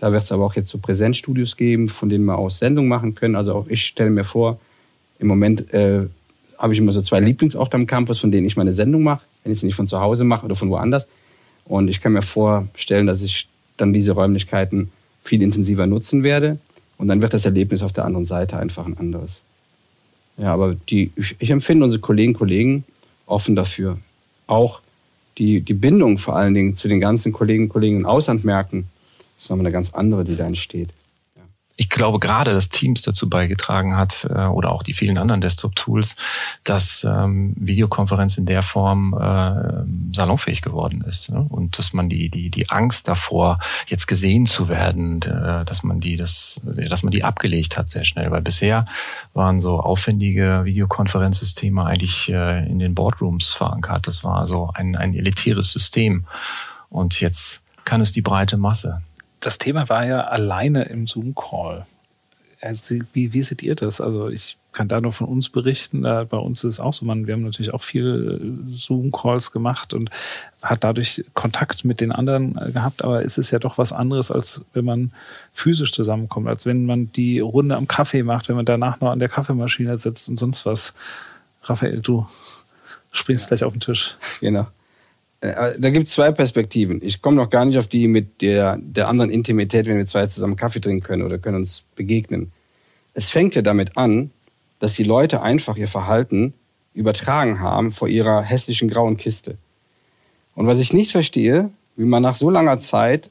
Da 0.00 0.12
wird 0.12 0.22
es 0.22 0.32
aber 0.32 0.46
auch 0.46 0.54
jetzt 0.54 0.70
so 0.70 0.78
Präsenzstudios 0.78 1.58
geben, 1.58 1.90
von 1.90 2.08
denen 2.08 2.24
wir 2.24 2.38
aus 2.38 2.58
Sendungen 2.58 2.88
machen 2.88 3.14
können. 3.14 3.36
Also 3.36 3.54
auch 3.54 3.66
ich 3.68 3.84
stelle 3.84 4.08
mir 4.08 4.24
vor, 4.24 4.58
im 5.18 5.26
Moment 5.26 5.74
äh, 5.74 6.06
habe 6.56 6.72
ich 6.72 6.78
immer 6.78 6.90
so 6.90 7.02
zwei 7.02 7.20
Lieblingsorte 7.20 7.74
am 7.76 7.86
Campus, 7.86 8.18
von 8.18 8.32
denen 8.32 8.46
ich 8.46 8.56
meine 8.56 8.72
Sendung 8.72 9.02
mache, 9.02 9.26
wenn 9.44 9.52
ich 9.52 9.60
sie 9.60 9.66
nicht 9.66 9.74
von 9.74 9.86
zu 9.86 10.00
Hause 10.00 10.24
mache 10.24 10.46
oder 10.46 10.54
von 10.54 10.70
woanders. 10.70 11.06
Und 11.66 11.88
ich 11.88 12.00
kann 12.00 12.14
mir 12.14 12.22
vorstellen, 12.22 13.08
dass 13.08 13.20
ich 13.20 13.46
dann 13.76 13.92
diese 13.92 14.12
Räumlichkeiten 14.12 14.90
viel 15.22 15.42
intensiver 15.42 15.86
nutzen 15.86 16.24
werde. 16.24 16.56
Und 16.96 17.08
dann 17.08 17.20
wird 17.20 17.34
das 17.34 17.44
Erlebnis 17.44 17.82
auf 17.82 17.92
der 17.92 18.06
anderen 18.06 18.24
Seite 18.24 18.56
einfach 18.56 18.86
ein 18.86 18.96
anderes. 18.96 19.42
Ja, 20.38 20.54
aber 20.54 20.76
die, 20.88 21.12
ich, 21.14 21.36
ich 21.40 21.50
empfinde 21.50 21.84
unsere 21.84 22.00
Kolleginnen 22.00 22.36
und 22.36 22.38
Kollegen 22.38 22.84
offen 23.26 23.54
dafür. 23.54 23.98
Auch 24.46 24.80
die, 25.36 25.60
die 25.60 25.74
Bindung 25.74 26.16
vor 26.16 26.36
allen 26.36 26.54
Dingen 26.54 26.74
zu 26.74 26.88
den 26.88 27.00
ganzen 27.00 27.34
Kolleginnen 27.34 27.66
und 27.66 27.72
Kollegen 27.74 27.98
in 27.98 28.06
Auslandmärkten 28.06 28.86
das 29.40 29.46
ist 29.46 29.50
nochmal 29.50 29.64
eine 29.64 29.72
ganz 29.72 29.94
andere, 29.94 30.22
die 30.22 30.36
da 30.36 30.44
entsteht. 30.44 30.92
Ich 31.78 31.88
glaube 31.88 32.18
gerade, 32.18 32.52
dass 32.52 32.68
Teams 32.68 33.00
dazu 33.00 33.30
beigetragen 33.30 33.96
hat 33.96 34.28
äh, 34.28 34.44
oder 34.44 34.70
auch 34.70 34.82
die 34.82 34.92
vielen 34.92 35.16
anderen 35.16 35.40
Desktop-Tools, 35.40 36.14
dass 36.62 37.06
ähm, 37.08 37.54
Videokonferenz 37.56 38.36
in 38.36 38.44
der 38.44 38.62
Form 38.62 39.14
äh, 39.14 40.14
salonfähig 40.14 40.60
geworden 40.60 41.02
ist 41.08 41.30
ne? 41.30 41.46
und 41.48 41.78
dass 41.78 41.94
man 41.94 42.10
die 42.10 42.28
die 42.28 42.50
die 42.50 42.68
Angst 42.68 43.08
davor, 43.08 43.60
jetzt 43.86 44.06
gesehen 44.06 44.44
zu 44.44 44.68
werden, 44.68 45.22
äh, 45.22 45.64
dass 45.64 45.82
man 45.82 46.00
die 46.00 46.18
das, 46.18 46.60
dass 46.62 47.02
man 47.02 47.12
die 47.12 47.24
abgelegt 47.24 47.78
hat 47.78 47.88
sehr 47.88 48.04
schnell, 48.04 48.30
weil 48.30 48.42
bisher 48.42 48.84
waren 49.32 49.58
so 49.58 49.80
aufwendige 49.80 50.66
Videokonferenzsysteme 50.66 51.86
eigentlich 51.86 52.28
äh, 52.28 52.68
in 52.68 52.78
den 52.78 52.94
Boardrooms 52.94 53.54
verankert. 53.54 54.06
Das 54.06 54.22
war 54.22 54.46
so 54.46 54.70
ein 54.74 54.96
ein 54.96 55.14
elitäres 55.14 55.72
System 55.72 56.26
und 56.90 57.22
jetzt 57.22 57.62
kann 57.86 58.02
es 58.02 58.12
die 58.12 58.20
breite 58.20 58.58
Masse 58.58 59.00
das 59.40 59.58
Thema 59.58 59.88
war 59.88 60.06
ja 60.06 60.20
alleine 60.24 60.84
im 60.84 61.06
Zoom-Call. 61.06 61.86
Also, 62.60 62.96
wie, 63.14 63.32
wie 63.32 63.42
seht 63.42 63.62
ihr 63.62 63.74
das? 63.74 64.00
Also 64.00 64.28
ich 64.28 64.58
kann 64.72 64.86
da 64.86 65.00
nur 65.00 65.12
von 65.12 65.26
uns 65.26 65.48
berichten. 65.48 66.02
Bei 66.02 66.36
uns 66.36 66.62
ist 66.62 66.74
es 66.74 66.80
auch 66.80 66.92
so, 66.92 67.04
man, 67.04 67.26
wir 67.26 67.34
haben 67.34 67.42
natürlich 67.42 67.72
auch 67.72 67.82
viel 67.82 68.68
äh, 68.68 68.72
Zoom-Calls 68.72 69.50
gemacht 69.50 69.94
und 69.94 70.10
hat 70.62 70.84
dadurch 70.84 71.24
Kontakt 71.34 71.84
mit 71.84 72.00
den 72.00 72.12
anderen 72.12 72.56
äh, 72.58 72.70
gehabt, 72.70 73.02
aber 73.02 73.24
es 73.24 73.38
ist 73.38 73.50
ja 73.50 73.58
doch 73.58 73.78
was 73.78 73.92
anderes, 73.92 74.30
als 74.30 74.62
wenn 74.74 74.84
man 74.84 75.12
physisch 75.52 75.92
zusammenkommt, 75.92 76.48
als 76.48 76.66
wenn 76.66 76.86
man 76.86 77.10
die 77.12 77.40
Runde 77.40 77.76
am 77.76 77.88
Kaffee 77.88 78.22
macht, 78.22 78.48
wenn 78.48 78.56
man 78.56 78.66
danach 78.66 79.00
noch 79.00 79.10
an 79.10 79.18
der 79.18 79.28
Kaffeemaschine 79.28 79.96
sitzt 79.98 80.28
und 80.28 80.38
sonst 80.38 80.66
was. 80.66 80.92
Raphael, 81.62 82.00
du 82.00 82.26
springst 83.12 83.48
gleich 83.48 83.64
auf 83.64 83.72
den 83.72 83.80
Tisch. 83.80 84.16
Genau. 84.40 84.66
Äh, 85.40 85.72
da 85.78 85.90
gibt 85.90 86.06
es 86.06 86.12
zwei 86.12 86.32
Perspektiven. 86.32 87.00
Ich 87.02 87.22
komme 87.22 87.36
noch 87.36 87.50
gar 87.50 87.64
nicht 87.64 87.78
auf 87.78 87.88
die 87.88 88.08
mit 88.08 88.42
der, 88.42 88.78
der 88.80 89.08
anderen 89.08 89.30
Intimität, 89.30 89.86
wenn 89.86 89.96
wir 89.96 90.06
zwei 90.06 90.26
zusammen 90.26 90.56
Kaffee 90.56 90.80
trinken 90.80 91.02
können 91.02 91.22
oder 91.22 91.38
können 91.38 91.56
uns 91.56 91.84
begegnen. 91.96 92.52
Es 93.14 93.30
fängt 93.30 93.54
ja 93.54 93.62
damit 93.62 93.96
an, 93.96 94.30
dass 94.78 94.94
die 94.94 95.04
Leute 95.04 95.42
einfach 95.42 95.76
ihr 95.76 95.88
Verhalten 95.88 96.54
übertragen 96.94 97.60
haben 97.60 97.92
vor 97.92 98.08
ihrer 98.08 98.42
hässlichen 98.42 98.88
grauen 98.88 99.16
Kiste. 99.16 99.56
Und 100.54 100.66
was 100.66 100.78
ich 100.78 100.92
nicht 100.92 101.12
verstehe, 101.12 101.70
wie 101.96 102.04
man 102.04 102.22
nach 102.22 102.34
so 102.34 102.50
langer 102.50 102.78
Zeit 102.78 103.30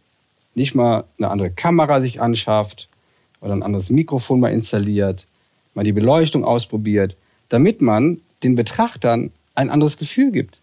nicht 0.55 0.75
mal 0.75 1.05
eine 1.17 1.29
andere 1.29 1.51
Kamera 1.51 2.01
sich 2.01 2.21
anschafft 2.21 2.89
oder 3.41 3.53
ein 3.53 3.63
anderes 3.63 3.89
Mikrofon 3.89 4.39
mal 4.39 4.51
installiert, 4.51 5.27
mal 5.73 5.83
die 5.83 5.91
Beleuchtung 5.91 6.43
ausprobiert, 6.43 7.15
damit 7.49 7.81
man 7.81 8.21
den 8.43 8.55
Betrachtern 8.55 9.31
ein 9.55 9.69
anderes 9.69 9.97
Gefühl 9.97 10.31
gibt. 10.31 10.59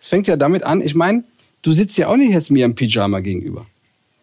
Es 0.00 0.08
fängt 0.08 0.26
ja 0.26 0.36
damit 0.36 0.62
an, 0.62 0.80
ich 0.80 0.94
meine, 0.94 1.24
du 1.62 1.72
sitzt 1.72 1.96
ja 1.96 2.08
auch 2.08 2.16
nicht 2.16 2.32
jetzt 2.32 2.50
mir 2.50 2.64
im 2.64 2.74
Pyjama 2.74 3.20
gegenüber. 3.20 3.66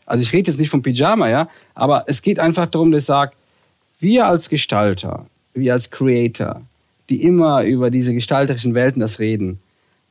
Also 0.06 0.22
ich 0.22 0.32
rede 0.34 0.52
jetzt 0.52 0.60
nicht 0.60 0.70
vom 0.70 0.82
Pyjama, 0.82 1.30
ja, 1.30 1.50
aber 1.74 2.06
es 2.08 2.22
geht 2.22 2.40
einfach 2.40 2.68
darum, 2.68 2.92
dass 2.92 3.04
ich 3.04 3.08
sage, 3.08 3.32
wir 4.00 4.28
als 4.28 4.50
Gestalter, 4.50 5.26
wir 5.54 5.74
als 5.74 5.90
Creator, 5.90 6.62
die 7.10 7.24
immer 7.24 7.64
über 7.64 7.90
diese 7.90 8.14
gestalterischen 8.14 8.76
Welten 8.76 9.00
das 9.00 9.20
reden, 9.20 9.60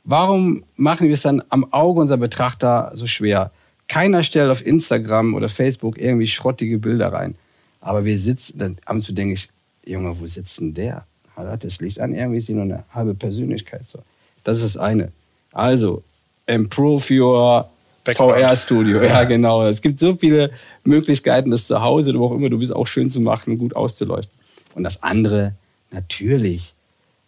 warum 0.05 0.65
machen 0.77 1.07
wir 1.07 1.15
es 1.15 1.23
dann 1.23 1.43
am 1.49 1.73
Auge 1.73 2.01
unserer 2.01 2.19
Betrachter 2.19 2.91
so 2.95 3.07
schwer? 3.07 3.51
Keiner 3.89 4.23
stellt 4.23 4.51
auf 4.51 4.65
Instagram 4.65 5.35
oder 5.35 5.49
Facebook 5.49 5.99
irgendwie 5.99 6.27
schrottige 6.27 6.79
Bilder 6.79 7.13
rein. 7.13 7.35
Aber 7.81 8.05
wir 8.05 8.19
sitzen, 8.19 8.59
dann 8.59 8.79
ab 8.87 8.95
und 8.97 9.03
zu 9.03 9.13
denke 9.13 9.35
ich, 9.35 9.49
Junge, 9.87 10.19
wo 10.19 10.27
sitzt 10.27 10.61
denn 10.61 10.73
der? 10.73 11.07
Hat 11.37 11.65
das 11.65 11.81
Licht 11.81 12.01
an, 12.01 12.15
irgendwie 12.15 12.39
ist 12.39 12.47
sie 12.47 12.55
nur 12.55 12.63
eine 12.63 12.85
halbe 12.95 13.15
Persönlichkeit. 13.15 13.87
So. 13.87 13.99
Das 14.45 14.59
ist 14.59 14.77
das 14.77 14.77
eine. 14.77 15.13
Also, 15.55 16.03
improve 16.47 17.05
your 17.11 17.71
VR-Studio. 18.05 19.03
Ja, 19.03 19.25
genau. 19.25 19.65
Es 19.65 19.81
gibt 19.81 20.01
so 20.01 20.15
viele 20.17 20.51
Möglichkeiten, 20.85 21.51
das 21.51 21.67
zu 21.67 21.81
Hause, 21.81 22.13
wo 22.19 22.27
auch 22.27 22.33
immer 22.33 22.51
du 22.51 22.59
bist, 22.59 22.75
auch 22.75 22.87
schön 22.87 23.09
zu 23.09 23.21
machen, 23.21 23.59
gut 23.59 23.75
auszuleuchten. 23.75 24.31
Und 24.75 24.85
das 24.85 25.03
andere, 25.03 25.55
natürlich. 25.91 26.75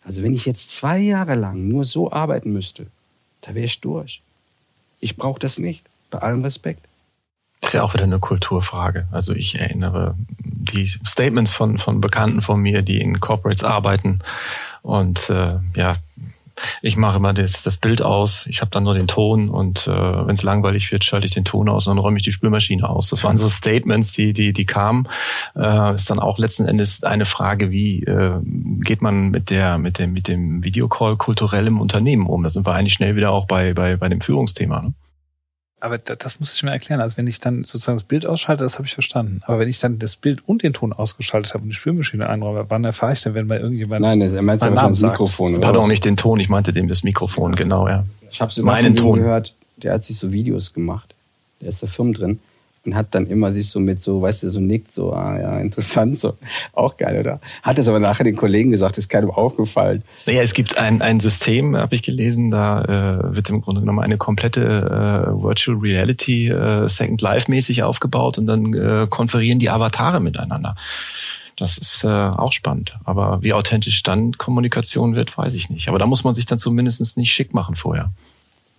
Also 0.04 0.22
wenn 0.22 0.34
ich 0.34 0.46
jetzt 0.46 0.72
zwei 0.72 0.98
Jahre 0.98 1.34
lang 1.34 1.66
nur 1.66 1.84
so 1.84 2.12
arbeiten 2.12 2.52
müsste, 2.52 2.86
da 3.40 3.54
wäre 3.54 3.66
ich 3.66 3.80
durch. 3.80 4.20
Ich 5.00 5.16
brauche 5.16 5.38
das 5.38 5.58
nicht. 5.58 5.82
Bei 6.10 6.18
allem 6.18 6.44
Respekt. 6.44 6.86
Das 7.60 7.70
ist 7.70 7.74
ja 7.74 7.82
auch 7.82 7.94
wieder 7.94 8.04
eine 8.04 8.20
Kulturfrage. 8.20 9.08
Also 9.10 9.32
ich 9.32 9.58
erinnere 9.58 10.14
die 10.38 10.86
Statements 10.86 11.50
von, 11.50 11.78
von 11.78 12.00
Bekannten 12.00 12.42
von 12.42 12.60
mir, 12.60 12.82
die 12.82 13.00
in 13.00 13.18
Corporates 13.18 13.64
arbeiten. 13.64 14.20
Und 14.82 15.30
äh, 15.30 15.58
ja, 15.74 15.96
ich 16.82 16.96
mache 16.96 17.16
immer 17.16 17.32
das, 17.32 17.62
das 17.62 17.76
Bild 17.76 18.02
aus, 18.02 18.46
ich 18.48 18.60
habe 18.60 18.70
dann 18.70 18.84
nur 18.84 18.94
den 18.94 19.06
Ton 19.06 19.48
und 19.48 19.86
äh, 19.86 19.90
wenn 19.90 20.34
es 20.34 20.42
langweilig 20.42 20.90
wird, 20.92 21.04
schalte 21.04 21.26
ich 21.26 21.34
den 21.34 21.44
Ton 21.44 21.68
aus 21.68 21.86
und 21.86 21.96
dann 21.96 22.02
räume 22.02 22.16
ich 22.16 22.22
die 22.22 22.32
Spülmaschine 22.32 22.88
aus. 22.88 23.10
Das 23.10 23.24
waren 23.24 23.36
so 23.36 23.48
Statements, 23.48 24.12
die, 24.12 24.32
die, 24.32 24.52
die 24.52 24.66
kamen. 24.66 25.08
Äh, 25.54 25.94
ist 25.94 26.10
dann 26.10 26.18
auch 26.18 26.38
letzten 26.38 26.66
Endes 26.66 27.04
eine 27.04 27.24
Frage, 27.24 27.70
wie 27.70 28.02
äh, 28.04 28.38
geht 28.80 29.02
man 29.02 29.30
mit 29.30 29.50
der, 29.50 29.78
mit 29.78 29.98
dem, 29.98 30.12
mit 30.12 30.28
dem 30.28 30.64
Videocall 30.64 31.16
kulturell 31.16 31.66
im 31.66 31.80
Unternehmen 31.80 32.26
um? 32.26 32.42
Da 32.42 32.50
sind 32.50 32.66
wir 32.66 32.74
eigentlich 32.74 32.94
schnell 32.94 33.16
wieder 33.16 33.30
auch 33.30 33.46
bei, 33.46 33.74
bei, 33.74 33.96
bei 33.96 34.08
dem 34.08 34.20
Führungsthema. 34.20 34.82
Ne? 34.82 34.94
Aber 35.78 35.98
das 35.98 36.40
muss 36.40 36.54
ich 36.54 36.62
mir 36.62 36.70
erklären. 36.70 37.00
Also 37.00 37.18
wenn 37.18 37.26
ich 37.26 37.38
dann 37.38 37.64
sozusagen 37.64 37.98
das 37.98 38.04
Bild 38.04 38.24
ausschalte, 38.24 38.64
das 38.64 38.76
habe 38.76 38.86
ich 38.86 38.94
verstanden. 38.94 39.42
Aber 39.44 39.58
wenn 39.58 39.68
ich 39.68 39.78
dann 39.78 39.98
das 39.98 40.16
Bild 40.16 40.40
und 40.48 40.62
den 40.62 40.72
Ton 40.72 40.92
ausgeschaltet 40.92 41.52
habe 41.52 41.64
und 41.64 41.68
die 41.68 41.74
Spülmaschine 41.74 42.28
einräume, 42.28 42.64
wann 42.68 42.84
erfahre 42.84 43.12
ich 43.12 43.22
denn, 43.22 43.34
wenn 43.34 43.46
bei 43.46 43.58
irgendjemandem 43.58 44.18
Nein, 44.18 44.34
er 44.34 44.42
meint 44.42 44.62
aber 44.62 44.88
das 44.88 45.00
Mikrofon. 45.00 45.52
Oder 45.52 45.60
Pardon, 45.60 45.88
nicht 45.88 46.04
den 46.04 46.16
Ton, 46.16 46.40
ich 46.40 46.48
meinte 46.48 46.72
dem 46.72 46.88
das 46.88 47.02
Mikrofon, 47.02 47.52
ja. 47.52 47.56
genau, 47.56 47.88
ja. 47.88 48.04
Ich 48.30 48.40
habe 48.40 48.50
es 48.50 48.56
meinen 48.58 48.94
Ton 48.94 49.18
gehört, 49.18 49.54
der 49.76 49.92
hat 49.92 50.04
sich 50.04 50.18
so 50.18 50.32
Videos 50.32 50.72
gemacht. 50.72 51.14
Der 51.60 51.68
ist 51.68 51.82
da 51.82 51.86
Firmen 51.86 52.14
drin 52.14 52.40
und 52.86 52.94
hat 52.94 53.14
dann 53.14 53.26
immer 53.26 53.52
sich 53.52 53.68
so 53.68 53.80
mit 53.80 54.00
so, 54.00 54.22
weißt 54.22 54.44
du, 54.44 54.50
so 54.50 54.60
nickt, 54.60 54.92
so, 54.92 55.12
ah 55.12 55.38
ja, 55.38 55.58
interessant, 55.58 56.18
so. 56.18 56.34
Auch 56.72 56.96
geil, 56.96 57.18
oder? 57.20 57.40
Hat 57.62 57.78
es 57.78 57.88
aber 57.88 58.00
nachher 58.00 58.24
den 58.24 58.36
Kollegen 58.36 58.70
gesagt, 58.70 58.96
ist 58.98 59.08
keinem 59.08 59.30
aufgefallen. 59.30 60.02
Ja, 60.26 60.42
es 60.42 60.54
gibt 60.54 60.78
ein, 60.78 61.02
ein 61.02 61.20
System, 61.20 61.76
habe 61.76 61.94
ich 61.94 62.02
gelesen, 62.02 62.50
da 62.50 62.82
äh, 62.82 63.36
wird 63.36 63.50
im 63.50 63.60
Grunde 63.60 63.80
genommen 63.80 64.00
eine 64.00 64.16
komplette 64.16 64.62
äh, 64.62 65.42
Virtual 65.42 65.76
Reality 65.78 66.48
äh, 66.48 66.88
Second 66.88 67.20
Life 67.20 67.50
mäßig 67.50 67.82
aufgebaut 67.82 68.38
und 68.38 68.46
dann 68.46 68.72
äh, 68.72 69.06
konferieren 69.10 69.58
die 69.58 69.70
Avatare 69.70 70.20
miteinander. 70.20 70.76
Das 71.56 71.78
ist 71.78 72.04
äh, 72.04 72.08
auch 72.08 72.52
spannend. 72.52 72.96
Aber 73.04 73.42
wie 73.42 73.54
authentisch 73.54 74.02
dann 74.02 74.32
Kommunikation 74.32 75.14
wird, 75.14 75.36
weiß 75.36 75.54
ich 75.54 75.70
nicht. 75.70 75.88
Aber 75.88 75.98
da 75.98 76.06
muss 76.06 76.22
man 76.22 76.34
sich 76.34 76.44
dann 76.44 76.58
zumindest 76.58 77.16
nicht 77.16 77.32
schick 77.32 77.54
machen 77.54 77.74
vorher. 77.74 78.12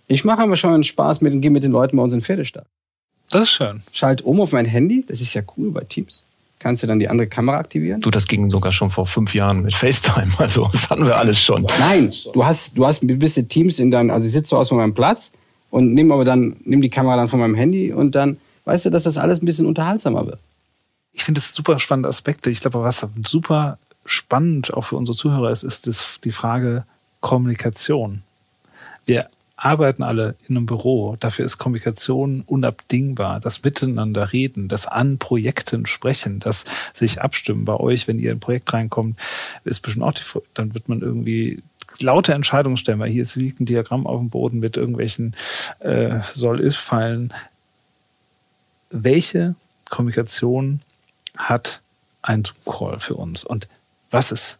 Ich 0.06 0.24
mache 0.24 0.42
aber 0.42 0.56
schon 0.56 0.84
Spaß 0.84 1.20
mit, 1.20 1.42
gehe 1.42 1.50
mit 1.50 1.64
den 1.64 1.72
Leuten 1.72 1.96
bei 1.96 2.02
uns 2.02 2.14
in 2.14 2.22
Pferdestadt. 2.22 2.66
Das 3.30 3.42
ist 3.42 3.50
schön. 3.50 3.82
Schalt 3.92 4.22
um 4.22 4.40
auf 4.40 4.52
mein 4.52 4.64
Handy, 4.66 5.04
das 5.06 5.20
ist 5.20 5.34
ja 5.34 5.42
cool 5.56 5.70
bei 5.70 5.84
Teams. 5.84 6.24
Kannst 6.58 6.82
du 6.82 6.86
dann 6.88 6.98
die 6.98 7.08
andere 7.08 7.28
Kamera 7.28 7.58
aktivieren? 7.58 8.00
Du, 8.00 8.10
das 8.10 8.26
ging 8.26 8.50
sogar 8.50 8.72
schon 8.72 8.90
vor 8.90 9.06
fünf 9.06 9.34
Jahren 9.34 9.62
mit 9.62 9.74
FaceTime. 9.74 10.32
Also, 10.38 10.68
das 10.72 10.90
hatten 10.90 11.06
wir 11.06 11.16
alles 11.16 11.40
schon. 11.40 11.66
Nein, 11.78 12.12
du 12.32 12.44
hast, 12.44 12.76
du 12.76 12.84
hast 12.84 13.02
ein 13.02 13.18
bisschen 13.18 13.48
Teams 13.48 13.78
in 13.78 13.90
deinem, 13.90 14.10
also 14.10 14.26
ich 14.26 14.32
sitze 14.32 14.50
so 14.50 14.56
aus 14.56 14.70
von 14.70 14.78
meinem 14.78 14.94
Platz 14.94 15.30
und 15.70 15.94
nimm 15.94 16.10
aber 16.10 16.24
dann, 16.24 16.56
nimm 16.64 16.80
die 16.80 16.90
Kamera 16.90 17.16
dann 17.16 17.28
von 17.28 17.38
meinem 17.38 17.54
Handy 17.54 17.92
und 17.92 18.14
dann, 18.14 18.38
weißt 18.64 18.86
du, 18.86 18.90
dass 18.90 19.04
das 19.04 19.18
alles 19.18 19.40
ein 19.40 19.46
bisschen 19.46 19.66
unterhaltsamer 19.66 20.26
wird. 20.26 20.38
Ich 21.12 21.24
finde 21.24 21.40
das 21.40 21.54
super 21.54 21.78
spannende 21.78 22.08
Aspekte. 22.08 22.50
Ich 22.50 22.60
glaube, 22.60 22.82
was 22.82 23.06
super 23.24 23.78
spannend 24.04 24.72
auch 24.74 24.82
für 24.86 24.96
unsere 24.96 25.16
Zuhörer 25.16 25.50
ist, 25.50 25.62
ist 25.62 25.86
das, 25.86 26.18
die 26.24 26.32
Frage 26.32 26.84
Kommunikation. 27.20 28.22
Wir 29.06 29.28
arbeiten 29.58 30.04
alle 30.04 30.36
in 30.48 30.56
einem 30.56 30.66
Büro. 30.66 31.16
Dafür 31.18 31.44
ist 31.44 31.58
Kommunikation 31.58 32.42
unabdingbar. 32.46 33.40
Das 33.40 33.62
Miteinander 33.64 34.32
reden, 34.32 34.68
das 34.68 34.86
an 34.86 35.18
Projekten 35.18 35.84
sprechen, 35.84 36.38
das 36.38 36.64
sich 36.94 37.20
abstimmen. 37.20 37.64
Bei 37.64 37.74
euch, 37.74 38.06
wenn 38.06 38.20
ihr 38.20 38.30
in 38.30 38.38
ein 38.38 38.40
Projekt 38.40 38.72
reinkommt, 38.72 39.18
ist 39.64 39.80
bestimmt 39.80 40.04
auch 40.04 40.12
die, 40.12 40.22
dann 40.54 40.74
wird 40.74 40.88
man 40.88 41.02
irgendwie 41.02 41.62
laute 41.98 42.32
Entscheidungen 42.34 42.76
stellen, 42.76 43.00
weil 43.00 43.10
hier 43.10 43.26
liegt 43.34 43.60
ein 43.60 43.66
Diagramm 43.66 44.06
auf 44.06 44.20
dem 44.20 44.30
Boden 44.30 44.60
mit 44.60 44.76
irgendwelchen 44.76 45.34
äh, 45.80 46.20
soll-ist-Fallen. 46.34 47.34
Welche 48.90 49.56
Kommunikation 49.90 50.82
hat 51.36 51.82
ein 52.22 52.44
Zoom-Call 52.44 53.00
für 53.00 53.14
uns? 53.14 53.42
Und 53.42 53.66
was 54.10 54.30
ist 54.30 54.58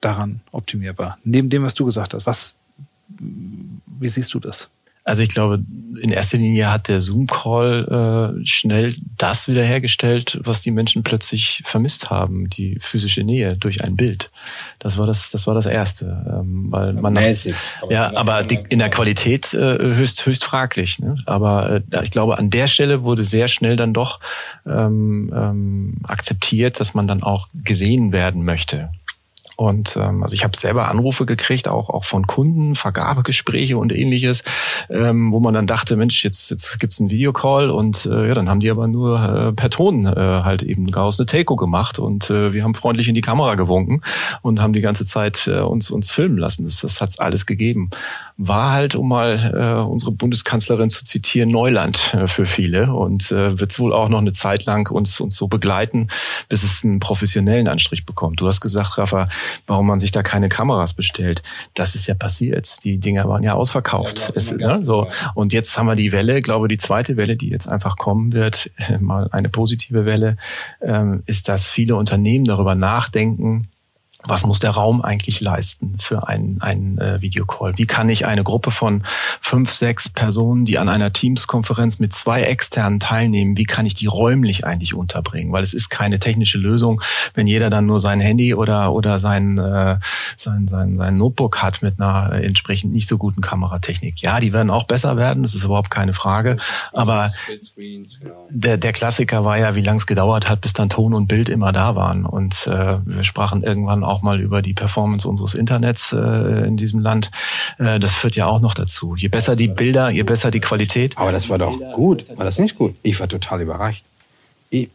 daran 0.00 0.40
optimierbar? 0.50 1.18
Neben 1.22 1.50
dem, 1.50 1.62
was 1.62 1.74
du 1.74 1.84
gesagt 1.84 2.14
hast, 2.14 2.26
was 2.26 2.56
wie 3.08 4.08
siehst 4.08 4.32
du 4.34 4.40
das? 4.40 4.68
Also 5.06 5.22
ich 5.22 5.28
glaube, 5.28 5.62
in 6.00 6.10
erster 6.10 6.38
Linie 6.38 6.72
hat 6.72 6.88
der 6.88 7.02
Zoom-Call 7.02 8.38
äh, 8.40 8.46
schnell 8.46 8.94
das 9.18 9.46
wiederhergestellt, 9.46 10.40
was 10.44 10.62
die 10.62 10.70
Menschen 10.70 11.02
plötzlich 11.02 11.62
vermisst 11.66 12.08
haben, 12.08 12.48
die 12.48 12.78
physische 12.80 13.22
Nähe 13.22 13.54
durch 13.54 13.84
ein 13.84 13.96
Bild. 13.96 14.30
Das 14.78 14.96
war 14.96 15.06
das, 15.06 15.30
das 15.30 15.46
war 15.46 15.54
das 15.54 15.66
Erste, 15.66 16.24
ähm, 16.26 16.68
weil 16.70 16.94
man 16.94 17.12
Mäßig, 17.12 17.54
nach, 17.82 17.90
ja, 17.90 18.16
aber 18.16 18.44
die, 18.44 18.60
in 18.70 18.78
der 18.78 18.88
Qualität 18.88 19.52
äh, 19.52 19.76
höchst 19.78 20.24
höchst 20.24 20.42
fraglich. 20.42 20.98
Ne? 20.98 21.16
Aber 21.26 21.82
äh, 21.90 22.02
ich 22.02 22.10
glaube, 22.10 22.38
an 22.38 22.48
der 22.48 22.66
Stelle 22.66 23.02
wurde 23.02 23.24
sehr 23.24 23.48
schnell 23.48 23.76
dann 23.76 23.92
doch 23.92 24.20
ähm, 24.66 25.30
ähm, 25.36 25.98
akzeptiert, 26.04 26.80
dass 26.80 26.94
man 26.94 27.06
dann 27.06 27.22
auch 27.22 27.48
gesehen 27.52 28.12
werden 28.12 28.42
möchte. 28.46 28.88
Und 29.56 29.96
ähm, 29.96 30.22
also 30.22 30.34
ich 30.34 30.42
habe 30.42 30.56
selber 30.56 30.88
Anrufe 30.88 31.26
gekriegt, 31.26 31.68
auch 31.68 31.88
auch 31.88 32.04
von 32.04 32.26
Kunden, 32.26 32.74
Vergabegespräche 32.74 33.78
und 33.78 33.92
ähnliches, 33.92 34.42
ähm, 34.90 35.32
wo 35.32 35.38
man 35.38 35.54
dann 35.54 35.66
dachte, 35.66 35.96
Mensch, 35.96 36.24
jetzt 36.24 36.50
jetzt 36.50 36.80
gibt's 36.80 37.00
einen 37.00 37.10
Videocall 37.10 37.70
und 37.70 38.06
äh, 38.06 38.28
ja, 38.28 38.34
dann 38.34 38.48
haben 38.48 38.60
die 38.60 38.70
aber 38.70 38.88
nur 38.88 39.20
äh, 39.20 39.52
per 39.52 39.70
Ton 39.70 40.06
äh, 40.06 40.14
halt 40.16 40.62
eben 40.62 40.90
daraus 40.90 41.18
eine 41.18 41.26
Telco 41.26 41.54
gemacht 41.56 41.98
und 41.98 42.30
äh, 42.30 42.52
wir 42.52 42.64
haben 42.64 42.74
freundlich 42.74 43.08
in 43.08 43.14
die 43.14 43.20
Kamera 43.20 43.54
gewunken 43.54 44.00
und 44.42 44.60
haben 44.60 44.72
die 44.72 44.82
ganze 44.82 45.04
Zeit 45.04 45.46
äh, 45.46 45.60
uns 45.60 45.90
uns 45.90 46.10
filmen 46.10 46.38
lassen. 46.38 46.64
Das, 46.64 46.80
das 46.80 47.00
hat's 47.00 47.18
alles 47.18 47.46
gegeben. 47.46 47.90
War 48.36 48.72
halt, 48.72 48.96
um 48.96 49.08
mal 49.08 49.52
äh, 49.54 49.88
unsere 49.88 50.10
Bundeskanzlerin 50.10 50.90
zu 50.90 51.04
zitieren, 51.04 51.50
Neuland 51.50 52.14
äh, 52.14 52.26
für 52.26 52.46
viele 52.46 52.92
und 52.92 53.30
äh, 53.30 53.60
wird's 53.60 53.78
wohl 53.78 53.92
auch 53.92 54.08
noch 54.08 54.18
eine 54.18 54.32
Zeit 54.32 54.64
lang 54.64 54.90
uns 54.90 55.20
uns 55.20 55.36
so 55.36 55.46
begleiten, 55.46 56.08
bis 56.48 56.64
es 56.64 56.84
einen 56.84 56.98
professionellen 56.98 57.68
Anstrich 57.68 58.04
bekommt. 58.04 58.40
Du 58.40 58.48
hast 58.48 58.60
gesagt, 58.60 58.98
Rafa, 58.98 59.28
warum 59.68 59.86
man 59.86 60.00
sich 60.00 60.10
da 60.10 60.24
keine 60.24 60.48
Kameras 60.48 60.94
bestellt. 60.94 61.42
Das 61.74 61.94
ist 61.94 62.06
ja 62.08 62.14
passiert. 62.14 62.84
Die 62.84 62.98
Dinger 62.98 63.28
waren 63.28 63.44
ja 63.44 63.54
ausverkauft. 63.54 64.20
Ja, 64.20 64.30
es, 64.34 64.50
ne, 64.50 64.80
so. 64.80 65.06
Und 65.34 65.52
jetzt 65.52 65.78
haben 65.78 65.86
wir 65.86 65.94
die 65.94 66.10
Welle, 66.10 66.42
glaube 66.42 66.66
die 66.66 66.76
zweite 66.76 67.16
Welle, 67.16 67.36
die 67.36 67.50
jetzt 67.50 67.68
einfach 67.68 67.96
kommen 67.96 68.32
wird, 68.32 68.70
mal 68.98 69.28
eine 69.30 69.48
positive 69.48 70.06
Welle, 70.06 70.36
ähm, 70.82 71.22
ist, 71.26 71.48
dass 71.48 71.66
viele 71.66 71.96
Unternehmen 71.96 72.44
darüber 72.44 72.74
nachdenken, 72.74 73.68
was 74.26 74.44
muss 74.44 74.58
der 74.58 74.70
Raum 74.70 75.02
eigentlich 75.02 75.40
leisten 75.40 75.96
für 75.98 76.28
einen, 76.28 76.60
einen 76.60 76.98
äh, 76.98 77.20
Videocall? 77.20 77.76
Wie 77.76 77.86
kann 77.86 78.08
ich 78.08 78.26
eine 78.26 78.44
Gruppe 78.44 78.70
von 78.70 79.02
fünf, 79.40 79.72
sechs 79.72 80.08
Personen, 80.08 80.64
die 80.64 80.78
an 80.78 80.88
einer 80.88 81.12
Teams-Konferenz 81.12 81.98
mit 81.98 82.12
zwei 82.12 82.42
externen 82.42 83.00
teilnehmen, 83.00 83.56
wie 83.56 83.64
kann 83.64 83.86
ich 83.86 83.94
die 83.94 84.06
räumlich 84.06 84.64
eigentlich 84.66 84.94
unterbringen? 84.94 85.52
Weil 85.52 85.62
es 85.62 85.74
ist 85.74 85.90
keine 85.90 86.18
technische 86.18 86.58
Lösung, 86.58 87.00
wenn 87.34 87.46
jeder 87.46 87.70
dann 87.70 87.86
nur 87.86 88.00
sein 88.00 88.20
Handy 88.20 88.54
oder, 88.54 88.92
oder 88.92 89.18
sein, 89.18 89.58
äh, 89.58 89.98
sein, 90.36 90.66
sein, 90.68 90.96
sein 90.96 91.16
Notebook 91.16 91.62
hat 91.62 91.82
mit 91.82 92.00
einer 92.00 92.32
entsprechend 92.32 92.92
nicht 92.94 93.08
so 93.08 93.18
guten 93.18 93.40
Kameratechnik. 93.40 94.20
Ja, 94.22 94.40
die 94.40 94.52
werden 94.52 94.70
auch 94.70 94.84
besser 94.84 95.16
werden, 95.16 95.42
das 95.42 95.54
ist 95.54 95.64
überhaupt 95.64 95.90
keine 95.90 96.14
Frage. 96.14 96.56
Aber 96.92 97.32
der, 98.50 98.76
der 98.78 98.92
Klassiker 98.92 99.44
war 99.44 99.58
ja, 99.58 99.74
wie 99.74 99.82
lange 99.82 99.98
es 99.98 100.06
gedauert 100.06 100.48
hat, 100.48 100.60
bis 100.60 100.72
dann 100.72 100.88
Ton 100.88 101.14
und 101.14 101.26
Bild 101.26 101.48
immer 101.48 101.72
da 101.72 101.94
waren. 101.94 102.24
Und 102.24 102.66
äh, 102.66 102.98
wir 103.04 103.24
sprachen 103.24 103.62
irgendwann 103.62 104.04
auch 104.04 104.13
auch 104.14 104.22
mal 104.22 104.40
über 104.40 104.62
die 104.62 104.72
Performance 104.72 105.28
unseres 105.28 105.54
Internets 105.54 106.12
äh, 106.12 106.66
in 106.66 106.76
diesem 106.76 107.00
Land. 107.00 107.30
Äh, 107.78 107.98
das 107.98 108.14
führt 108.14 108.36
ja 108.36 108.46
auch 108.46 108.60
noch 108.60 108.74
dazu. 108.74 109.16
Je 109.16 109.28
besser 109.28 109.56
die 109.56 109.68
Bilder, 109.68 110.08
je 110.10 110.22
besser 110.22 110.50
die 110.50 110.60
Qualität. 110.60 111.18
Aber 111.18 111.32
das 111.32 111.50
war 111.50 111.58
doch 111.58 111.78
gut. 111.92 112.24
War 112.36 112.44
das 112.44 112.58
nicht 112.58 112.76
gut? 112.76 112.94
Ich 113.02 113.18
war 113.18 113.28
total 113.28 113.60
überrascht. 113.60 114.04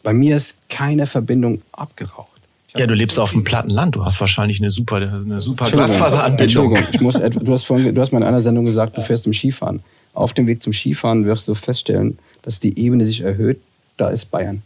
bei 0.03 0.13
mir 0.13 0.37
ist 0.37 0.55
keine 0.69 1.05
Verbindung 1.05 1.61
abgeraucht. 1.71 2.27
Ja, 2.75 2.87
du 2.87 2.93
lebst 2.93 3.19
auf 3.19 3.31
dem 3.31 3.43
platten 3.43 3.71
Land. 3.71 3.95
Du 3.95 4.05
hast 4.05 4.21
wahrscheinlich 4.21 4.61
eine 4.61 4.71
super, 4.71 4.97
eine 4.97 5.41
super 5.41 5.69
Glasfaseranbindung. 5.69 6.77
Ich 6.91 7.01
muss 7.01 7.15
etwa, 7.15 7.39
du 7.39 7.51
hast 7.51 7.63
vorhin, 7.63 7.93
du 7.93 8.01
hast 8.01 8.11
mal 8.11 8.19
in 8.19 8.23
einer 8.23 8.41
Sendung 8.41 8.65
gesagt, 8.65 8.95
du 8.95 9.01
fährst 9.01 9.23
zum 9.23 9.33
Skifahren. 9.33 9.81
Auf 10.13 10.33
dem 10.33 10.47
Weg 10.47 10.61
zum 10.61 10.71
Skifahren 10.73 11.25
wirst 11.25 11.47
du 11.47 11.55
feststellen, 11.55 12.19
dass 12.43 12.59
die 12.59 12.77
Ebene 12.79 13.05
sich 13.05 13.21
erhöht. 13.21 13.59
Da 13.97 14.09
ist 14.09 14.25
Bayern. 14.31 14.61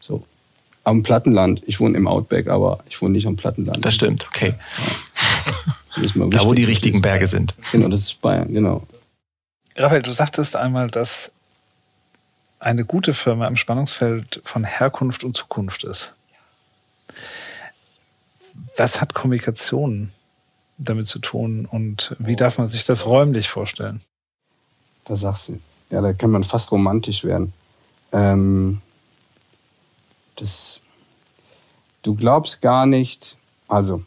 So. 0.00 0.22
Am 0.84 1.02
Plattenland. 1.02 1.62
Ich 1.66 1.80
wohne 1.80 1.96
im 1.96 2.06
Outback, 2.06 2.48
aber 2.48 2.84
ich 2.88 3.00
wohne 3.00 3.12
nicht 3.12 3.26
am 3.26 3.36
Plattenland. 3.36 3.84
Das 3.84 3.94
stimmt, 3.94 4.26
okay. 4.26 4.54
Ja. 4.78 5.54
Da, 5.96 6.44
wo 6.44 6.54
die 6.54 6.64
richtigen 6.64 7.00
Berge 7.00 7.28
sind. 7.28 7.54
Genau, 7.70 7.86
das 7.86 8.00
ist 8.00 8.20
Bayern, 8.20 8.52
genau. 8.52 8.84
Raphael, 9.76 10.02
du 10.02 10.12
sagtest 10.12 10.56
einmal, 10.56 10.90
dass 10.90 11.30
eine 12.58 12.84
gute 12.84 13.14
Firma 13.14 13.46
im 13.46 13.56
Spannungsfeld 13.56 14.40
von 14.44 14.64
Herkunft 14.64 15.22
und 15.22 15.36
Zukunft 15.36 15.84
ist. 15.84 16.12
Was 18.76 19.00
hat 19.00 19.14
Kommunikation 19.14 20.10
damit 20.78 21.06
zu 21.06 21.18
tun 21.18 21.66
und 21.66 22.16
wie 22.18 22.36
darf 22.36 22.58
man 22.58 22.68
sich 22.68 22.84
das 22.84 23.06
räumlich 23.06 23.48
vorstellen? 23.48 24.00
Da 25.04 25.14
sagst 25.14 25.48
du, 25.48 25.60
ja, 25.90 26.00
da 26.00 26.12
kann 26.12 26.30
man 26.30 26.42
fast 26.42 26.72
romantisch 26.72 27.24
werden. 27.24 27.52
Ähm, 28.12 28.80
das, 30.36 30.80
du 32.02 32.14
glaubst 32.14 32.60
gar 32.60 32.86
nicht, 32.86 33.36
also 33.68 34.02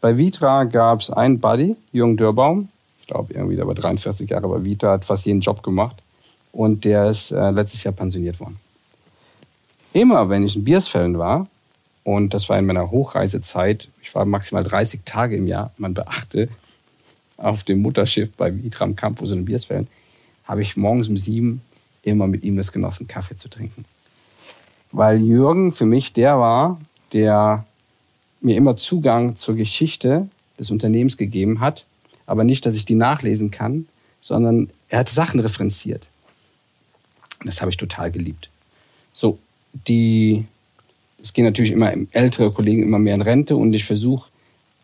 bei 0.00 0.18
Vitra 0.18 0.64
gab 0.64 1.00
es 1.00 1.10
einen 1.10 1.40
Buddy, 1.40 1.76
Jürgen 1.92 2.16
Dörbaum, 2.16 2.68
ich 3.00 3.06
glaube 3.06 3.34
irgendwie, 3.34 3.56
der 3.56 3.66
war 3.66 3.74
43 3.74 4.28
Jahre 4.30 4.48
bei 4.48 4.64
Vitra, 4.64 4.92
hat 4.92 5.04
fast 5.04 5.26
jeden 5.26 5.40
Job 5.40 5.62
gemacht 5.62 6.02
und 6.52 6.84
der 6.84 7.10
ist 7.10 7.30
äh, 7.30 7.50
letztes 7.50 7.84
Jahr 7.84 7.94
pensioniert 7.94 8.40
worden. 8.40 8.58
Immer 9.92 10.28
wenn 10.28 10.44
ich 10.44 10.56
in 10.56 10.64
Biersfällen 10.64 11.18
war, 11.18 11.46
und 12.04 12.34
das 12.34 12.48
war 12.48 12.58
in 12.58 12.66
meiner 12.66 12.90
Hochreisezeit, 12.90 13.88
ich 14.02 14.14
war 14.14 14.24
maximal 14.24 14.64
30 14.64 15.02
Tage 15.04 15.36
im 15.36 15.46
Jahr, 15.46 15.72
man 15.76 15.94
beachte, 15.94 16.48
auf 17.36 17.64
dem 17.64 17.82
Mutterschiff 17.82 18.32
bei 18.36 18.52
Vitram 18.62 18.96
Campus 18.96 19.30
in 19.30 19.44
Biersfällen, 19.44 19.88
habe 20.44 20.62
ich 20.62 20.76
morgens 20.76 21.08
um 21.08 21.16
sieben 21.16 21.62
immer 22.02 22.26
mit 22.26 22.42
ihm 22.42 22.56
das 22.56 22.72
genossen, 22.72 23.06
Kaffee 23.06 23.36
zu 23.36 23.48
trinken. 23.48 23.84
Weil 24.92 25.22
Jürgen 25.22 25.72
für 25.72 25.86
mich 25.86 26.12
der 26.12 26.38
war, 26.38 26.80
der 27.12 27.66
mir 28.40 28.56
immer 28.56 28.76
Zugang 28.76 29.36
zur 29.36 29.54
Geschichte 29.54 30.28
des 30.58 30.70
Unternehmens 30.70 31.16
gegeben 31.16 31.60
hat, 31.60 31.86
aber 32.26 32.44
nicht, 32.44 32.66
dass 32.66 32.74
ich 32.74 32.84
die 32.84 32.94
nachlesen 32.94 33.50
kann, 33.50 33.86
sondern 34.20 34.70
er 34.88 35.00
hat 35.00 35.08
Sachen 35.08 35.40
referenziert. 35.40 36.08
Das 37.44 37.60
habe 37.60 37.70
ich 37.70 37.76
total 37.76 38.10
geliebt. 38.10 38.50
So, 39.12 39.38
die, 39.88 40.44
es 41.22 41.32
gehen 41.32 41.44
natürlich 41.44 41.72
immer 41.72 41.92
ältere 42.12 42.52
Kollegen 42.52 42.82
immer 42.82 42.98
mehr 42.98 43.14
in 43.14 43.22
Rente 43.22 43.56
und 43.56 43.72
ich 43.72 43.84
versuche, 43.84 44.30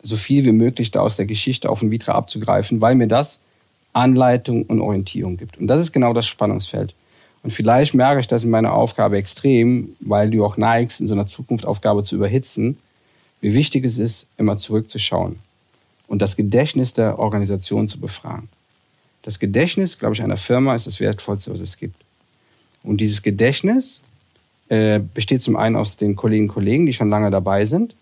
so 0.02 0.16
viel 0.16 0.44
wie 0.44 0.52
möglich 0.52 0.90
da 0.90 1.00
aus 1.00 1.16
der 1.16 1.26
Geschichte 1.26 1.68
auf 1.68 1.80
den 1.80 1.90
Vitra 1.90 2.12
abzugreifen, 2.12 2.80
weil 2.80 2.94
mir 2.94 3.08
das 3.08 3.40
Anleitung 3.92 4.64
und 4.64 4.80
Orientierung 4.80 5.36
gibt. 5.36 5.58
Und 5.58 5.66
das 5.66 5.80
ist 5.80 5.92
genau 5.92 6.12
das 6.12 6.26
Spannungsfeld. 6.26 6.94
Und 7.42 7.52
vielleicht 7.52 7.94
merke 7.94 8.20
ich 8.20 8.26
das 8.26 8.44
in 8.44 8.50
meiner 8.50 8.72
Aufgabe 8.72 9.16
extrem, 9.16 9.96
weil 10.00 10.30
du 10.30 10.44
auch 10.44 10.56
neigst, 10.56 11.00
in 11.00 11.08
so 11.08 11.14
einer 11.14 11.26
Zukunftsaufgabe 11.26 12.02
zu 12.02 12.16
überhitzen, 12.16 12.78
wie 13.40 13.54
wichtig 13.54 13.84
es 13.84 13.98
ist, 13.98 14.26
immer 14.36 14.56
zurückzuschauen 14.58 15.38
und 16.08 16.22
das 16.22 16.34
Gedächtnis 16.34 16.92
der 16.94 17.18
Organisation 17.18 17.86
zu 17.86 18.00
befragen. 18.00 18.48
Das 19.22 19.38
Gedächtnis, 19.38 19.98
glaube 19.98 20.14
ich, 20.14 20.22
einer 20.22 20.36
Firma 20.36 20.74
ist 20.74 20.86
das 20.86 21.00
Wertvollste, 21.00 21.52
was 21.52 21.60
es 21.60 21.76
gibt. 21.76 22.02
Und 22.82 23.00
dieses 23.00 23.22
Gedächtnis 23.22 24.00
äh, 24.68 25.00
besteht 25.14 25.42
zum 25.42 25.56
einen 25.56 25.76
aus 25.76 25.96
den 25.96 26.16
Kolleginnen 26.16 26.48
und 26.48 26.54
Kollegen, 26.54 26.86
die 26.86 26.94
schon 26.94 27.10
lange 27.10 27.30
dabei 27.30 27.66
sind. 27.66 27.94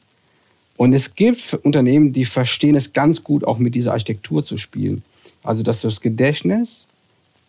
Und 0.76 0.92
es 0.92 1.14
gibt 1.14 1.54
Unternehmen, 1.62 2.12
die 2.12 2.24
verstehen 2.24 2.76
es 2.76 2.92
ganz 2.92 3.24
gut, 3.24 3.44
auch 3.44 3.58
mit 3.58 3.74
dieser 3.74 3.92
Architektur 3.92 4.44
zu 4.44 4.56
spielen. 4.56 5.02
Also, 5.42 5.62
dass 5.62 5.80
das 5.80 6.00
Gedächtnis 6.00 6.86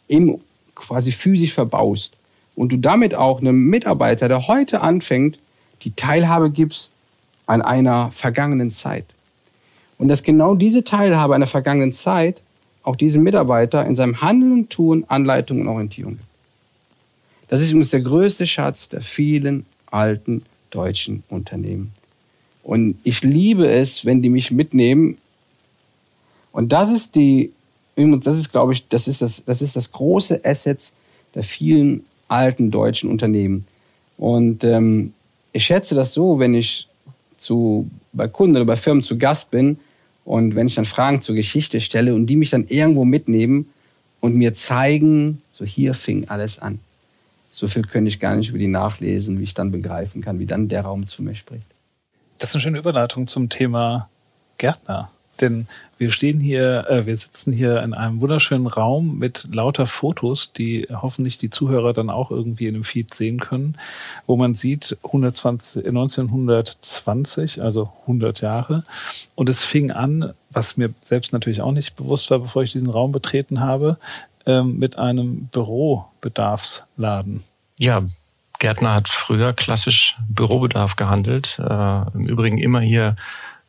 im, 0.08 0.40
quasi 0.80 1.12
physisch 1.12 1.54
verbaust 1.54 2.16
und 2.56 2.72
du 2.72 2.78
damit 2.78 3.16
auch 3.16 3.40
einem 3.40 3.66
Mitarbeiter, 3.66 4.28
der 4.28 4.48
heute 4.48 4.82
anfängt, 4.82 5.38
die 5.84 5.92
Teilhabe 5.92 6.50
gibst 6.52 6.92
an 7.46 7.62
einer 7.62 8.12
vergangenen 8.12 8.72
Zeit. 8.72 9.06
Und 9.98 10.08
dass 10.08 10.24
genau 10.24 10.56
diese 10.56 10.84
Teilhabe 10.84 11.36
einer 11.36 11.48
vergangenen 11.48 11.92
Zeit 11.92 12.42
auch 12.84 12.96
diesem 12.96 13.24
Mitarbeiter 13.24 13.86
in 13.86 13.96
seinem 13.96 14.22
Handeln 14.22 14.54
und 14.54 14.70
Tun 14.70 15.06
Anleitung 15.08 15.62
und 15.62 15.68
Orientierung 15.68 16.14
gibt. 16.14 16.28
Das 17.48 17.62
ist 17.62 17.72
übrigens 17.72 17.92
der 17.92 18.02
größte 18.02 18.46
Schatz 18.46 18.90
der 18.90 19.02
vielen 19.02 19.66
alten 19.88 20.44
deutschen 20.70 21.24
Unternehmen. 21.30 21.94
Und 22.64 22.98
ich 23.04 23.22
liebe 23.22 23.70
es, 23.70 24.06
wenn 24.06 24.22
die 24.22 24.30
mich 24.30 24.52
mitnehmen. 24.52 25.18
Und 26.52 26.74
das 26.74 26.92
ist 26.92 27.16
die, 27.16 27.54
das 27.98 28.38
ist, 28.38 28.52
glaube 28.52 28.74
ich, 28.74 28.88
das 28.88 29.08
ist 29.08 29.22
das, 29.22 29.44
das 29.46 29.62
ist 29.62 29.76
das 29.76 29.92
große 29.92 30.42
Asset 30.44 30.92
der 31.34 31.44
vielen 31.44 32.06
alten 32.28 32.72
deutschen 32.72 33.10
Unternehmen. 33.10 33.66
Und 34.18 34.64
ähm, 34.64 35.14
ich 35.52 35.66
schätze 35.66 35.96
das 35.96 36.14
so, 36.14 36.40
wenn 36.40 36.54
ich 36.54 36.88
zu, 37.38 37.90
bei 38.14 38.28
Kunden 38.28 38.56
oder 38.56 38.66
bei 38.66 38.78
Firmen 38.78 39.04
zu 39.04 39.18
Gast 39.18 39.52
bin 39.52 39.80
und 40.26 40.56
wenn 40.56 40.68
ich 40.68 40.76
dann 40.76 40.86
Fragen 40.86 41.22
zur 41.22 41.36
Geschichte 41.36 41.82
stelle 41.82 42.14
und 42.14 42.28
die 42.28 42.36
mich 42.36 42.50
dann 42.50 42.66
irgendwo 42.66 43.06
mitnehmen 43.06 43.70
und 44.20 44.36
mir 44.36 44.54
zeigen, 44.54 45.42
so 45.52 45.66
hier 45.66 45.94
fing 45.94 46.28
alles 46.30 46.60
an. 46.60 46.80
So 47.52 47.68
viel 47.68 47.84
könnte 47.84 48.10
ich 48.10 48.20
gar 48.20 48.36
nicht 48.36 48.50
über 48.50 48.60
die 48.60 48.68
nachlesen, 48.68 49.40
wie 49.40 49.44
ich 49.44 49.54
dann 49.54 49.72
begreifen 49.72 50.22
kann, 50.22 50.40
wie 50.40 50.46
dann 50.46 50.68
der 50.68 50.82
Raum 50.82 51.08
zu 51.08 51.24
mir 51.24 51.34
spricht. 51.34 51.66
Das 52.38 52.50
ist 52.50 52.56
eine 52.56 52.62
schöne 52.62 52.80
Überleitung 52.80 53.26
zum 53.28 53.50
Thema 53.50 54.10
Gärtner. 54.58 55.10
Denn 55.42 55.68
wir 55.98 56.12
stehen 56.12 56.40
hier, 56.40 56.88
äh, 56.90 57.06
wir 57.06 57.18
sitzen 57.18 57.52
hier 57.52 57.82
in 57.82 57.94
einem 57.94 58.22
wunderschönen 58.22 58.68
Raum 58.68 59.18
mit 59.18 59.46
lauter 59.52 59.88
Fotos, 59.88 60.54
die 60.54 60.88
hoffentlich 60.92 61.38
die 61.38 61.50
Zuhörer 61.50 61.94
dann 61.94 62.10
auch 62.10 62.30
irgendwie 62.30 62.68
in 62.68 62.76
dem 62.76 62.84
Feed 62.84 63.14
sehen 63.14 63.40
können, 63.40 63.78
wo 64.28 64.36
man 64.36 64.56
sieht 64.56 64.98
120, 65.04 65.86
1920, 65.86 67.62
also 67.62 67.92
100 68.02 68.42
Jahre. 68.42 68.84
Und 69.36 69.50
es 69.50 69.64
fing 69.64 69.92
an, 69.92 70.34
was 70.52 70.78
mir 70.78 70.94
selbst 71.04 71.34
natürlich 71.34 71.62
auch 71.62 71.72
nicht 71.72 71.96
bewusst 71.96 72.30
war, 72.30 72.40
bevor 72.40 72.64
ich 72.64 72.72
diesen 72.72 72.90
Raum 72.90 73.12
betreten 73.12 73.60
habe, 73.60 73.98
ähm, 74.46 74.78
mit 74.78 74.98
einem 74.98 75.48
Bürobedarfsladen. 75.48 77.44
Ja, 77.80 78.04
Gärtner 78.60 78.96
hat 78.96 79.10
früher 79.10 79.54
klassisch 79.54 80.18
Bürobedarf 80.30 80.96
gehandelt. 80.96 81.60
Äh, 81.60 82.12
Im 82.14 82.26
Übrigen 82.28 82.58
immer 82.58 82.80
hier 82.80 83.16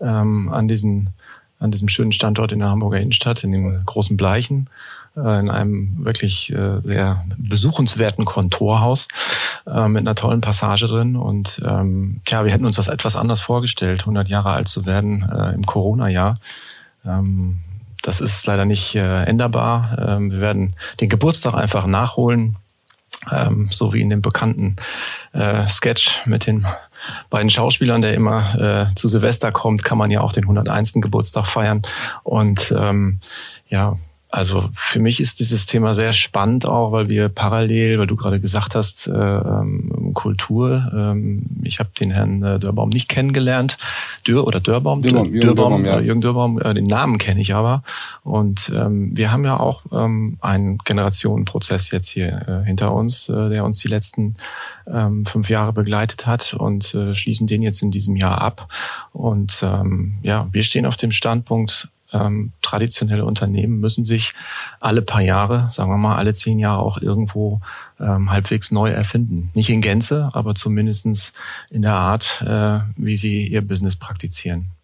ähm, 0.00 0.48
an, 0.50 0.68
diesen, 0.68 1.10
an 1.58 1.70
diesem 1.70 1.88
schönen 1.88 2.12
Standort 2.12 2.52
in 2.52 2.60
der 2.60 2.68
Hamburger 2.68 2.98
Innenstadt, 2.98 3.44
in 3.44 3.52
den 3.52 3.80
großen 3.84 4.16
Bleichen, 4.16 4.68
äh, 5.16 5.40
in 5.40 5.50
einem 5.50 6.04
wirklich 6.04 6.52
äh, 6.52 6.80
sehr 6.80 7.24
besuchenswerten 7.36 8.24
Kontorhaus 8.24 9.08
äh, 9.66 9.88
mit 9.88 10.00
einer 10.00 10.14
tollen 10.14 10.40
Passage 10.40 10.86
drin. 10.86 11.16
Und 11.16 11.60
ähm, 11.64 12.20
tja, 12.24 12.44
wir 12.44 12.52
hätten 12.52 12.66
uns 12.66 12.76
das 12.76 12.88
etwas 12.88 13.16
anders 13.16 13.40
vorgestellt, 13.40 14.00
100 14.00 14.28
Jahre 14.28 14.50
alt 14.50 14.68
zu 14.68 14.86
werden 14.86 15.28
im 15.54 15.64
Corona-Jahr. 15.66 16.38
Ähm, 17.04 17.58
das 18.02 18.20
ist 18.20 18.46
leider 18.46 18.64
nicht 18.64 18.94
änderbar. 18.94 19.98
Ähm, 20.00 20.30
wir 20.30 20.40
werden 20.40 20.76
den 21.00 21.08
Geburtstag 21.08 21.54
einfach 21.54 21.86
nachholen 21.86 22.56
so 23.70 23.92
wie 23.92 24.00
in 24.00 24.08
dem 24.08 24.22
bekannten 24.22 24.76
Sketch 25.66 26.24
mit 26.24 26.46
den 26.98 27.30
beiden 27.30 27.50
Schauspielern, 27.50 28.02
der 28.02 28.14
immer 28.14 28.88
äh, 28.90 28.94
zu 28.94 29.08
Silvester 29.08 29.52
kommt, 29.52 29.84
kann 29.84 29.98
man 29.98 30.10
ja 30.10 30.20
auch 30.20 30.32
den 30.32 30.44
101. 30.44 30.94
Geburtstag 30.94 31.46
feiern. 31.46 31.82
Und 32.22 32.74
ähm, 32.76 33.20
ja, 33.68 33.96
also 34.30 34.68
für 34.74 35.00
mich 35.00 35.20
ist 35.20 35.40
dieses 35.40 35.64
Thema 35.64 35.94
sehr 35.94 36.12
spannend 36.12 36.66
auch, 36.66 36.92
weil 36.92 37.08
wir 37.08 37.30
parallel, 37.30 37.98
weil 37.98 38.06
du 38.06 38.16
gerade 38.16 38.40
gesagt 38.40 38.74
hast, 38.74 39.06
äh, 39.06 39.12
ähm, 39.12 40.12
Kultur. 40.12 40.90
Ähm, 40.94 41.46
ich 41.62 41.78
habe 41.78 41.90
den 41.98 42.10
Herrn 42.10 42.42
äh, 42.42 42.58
Dörbaum 42.58 42.90
nicht 42.90 43.08
kennengelernt. 43.08 43.78
Dürr 44.28 44.46
oder 44.46 44.60
Dörbaum? 44.60 45.02
Dürbaum, 45.02 45.32
Jürgen 45.32 45.40
Dörbaum, 45.40 45.84
ja. 45.84 46.00
Jürgen 46.00 46.20
Dörbaum, 46.20 46.60
äh, 46.60 46.74
den 46.74 46.84
Namen 46.84 47.18
kenne 47.18 47.40
ich 47.40 47.54
aber. 47.54 47.82
Und 48.22 48.70
ähm, 48.74 49.16
wir 49.16 49.32
haben 49.32 49.44
ja 49.44 49.58
auch 49.58 49.82
ähm, 49.90 50.36
einen 50.40 50.78
Generationenprozess 50.78 51.90
jetzt 51.90 52.08
hier 52.08 52.62
äh, 52.62 52.66
hinter 52.66 52.92
uns, 52.92 53.28
äh, 53.28 53.48
der 53.48 53.64
uns 53.64 53.78
die 53.78 53.88
letzten 53.88 54.36
ähm, 54.86 55.24
fünf 55.24 55.48
Jahre 55.48 55.72
begleitet 55.72 56.26
hat 56.26 56.54
und 56.54 56.94
äh, 56.94 57.14
schließen 57.14 57.46
den 57.46 57.62
jetzt 57.62 57.82
in 57.82 57.90
diesem 57.90 58.16
Jahr 58.16 58.40
ab. 58.40 58.68
Und 59.12 59.60
ähm, 59.62 60.18
ja, 60.22 60.48
wir 60.52 60.62
stehen 60.62 60.86
auf 60.86 60.96
dem 60.96 61.10
Standpunkt, 61.10 61.88
ähm, 62.12 62.52
traditionelle 62.62 63.24
Unternehmen 63.24 63.80
müssen 63.80 64.04
sich 64.04 64.32
alle 64.80 65.02
paar 65.02 65.20
Jahre, 65.20 65.68
sagen 65.70 65.90
wir 65.90 65.96
mal 65.96 66.16
alle 66.16 66.32
zehn 66.32 66.58
Jahre 66.58 66.80
auch 66.80 67.00
irgendwo 67.00 67.60
ähm, 68.00 68.30
halbwegs 68.30 68.70
neu 68.70 68.90
erfinden. 68.90 69.50
Nicht 69.54 69.70
in 69.70 69.80
Gänze, 69.80 70.30
aber 70.32 70.54
zumindestens 70.54 71.32
in 71.70 71.82
der 71.82 71.94
Art, 71.94 72.42
äh, 72.46 72.80
wie 72.96 73.16
sie 73.16 73.46
ihr 73.46 73.66
Business 73.66 73.96
praktizieren. 73.96 74.77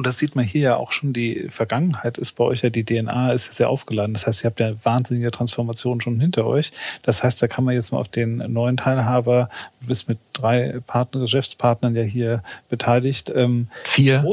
Und 0.00 0.06
das 0.06 0.16
sieht 0.16 0.34
man 0.34 0.46
hier 0.46 0.62
ja 0.62 0.76
auch 0.76 0.92
schon, 0.92 1.12
die 1.12 1.48
Vergangenheit 1.50 2.16
ist 2.16 2.32
bei 2.32 2.44
euch 2.44 2.62
ja, 2.62 2.70
die 2.70 2.86
DNA 2.86 3.32
ist 3.32 3.52
sehr 3.52 3.68
aufgeladen. 3.68 4.14
Das 4.14 4.26
heißt, 4.26 4.42
ihr 4.42 4.48
habt 4.48 4.58
ja 4.58 4.72
wahnsinnige 4.82 5.30
Transformationen 5.30 6.00
schon 6.00 6.18
hinter 6.18 6.46
euch. 6.46 6.72
Das 7.02 7.22
heißt, 7.22 7.42
da 7.42 7.48
kann 7.48 7.64
man 7.64 7.74
jetzt 7.74 7.92
mal 7.92 7.98
auf 7.98 8.08
den 8.08 8.38
neuen 8.50 8.78
Teilhaber, 8.78 9.50
du 9.82 9.88
bist 9.88 10.08
mit 10.08 10.16
drei 10.32 10.80
Partner, 10.86 11.20
Geschäftspartnern 11.20 11.94
ja 11.94 12.02
hier 12.02 12.42
beteiligt. 12.70 13.30
Ähm, 13.36 13.68
Vier. 13.84 14.24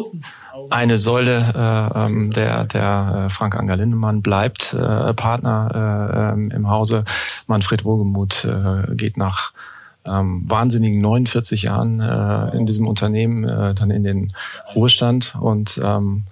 Eine 0.69 0.97
Säule 0.97 1.53
äh, 1.53 1.99
ähm, 2.05 2.31
der, 2.31 2.63
der 2.63 3.25
äh, 3.25 3.29
Frank 3.29 3.57
Anger 3.57 3.75
Lindemann 3.75 4.21
bleibt 4.21 4.73
äh, 4.73 5.13
Partner 5.15 6.31
äh, 6.31 6.31
ähm, 6.31 6.49
im 6.49 6.69
Hause. 6.69 7.03
Manfred 7.47 7.83
Wohlgemuth 7.83 8.45
äh, 8.45 8.95
geht 8.95 9.17
nach 9.17 9.51
ähm, 10.07 10.43
wahnsinnigen 10.49 11.01
49 11.01 11.63
Jahren 11.63 11.99
äh, 11.99 12.55
in 12.57 12.65
diesem 12.65 12.87
Unternehmen 12.87 13.43
äh, 13.43 13.73
dann 13.73 13.91
in 13.91 14.03
den 14.03 14.33
Ruhestand 14.75 15.35
und 15.39 15.79
ähm, 15.83 16.23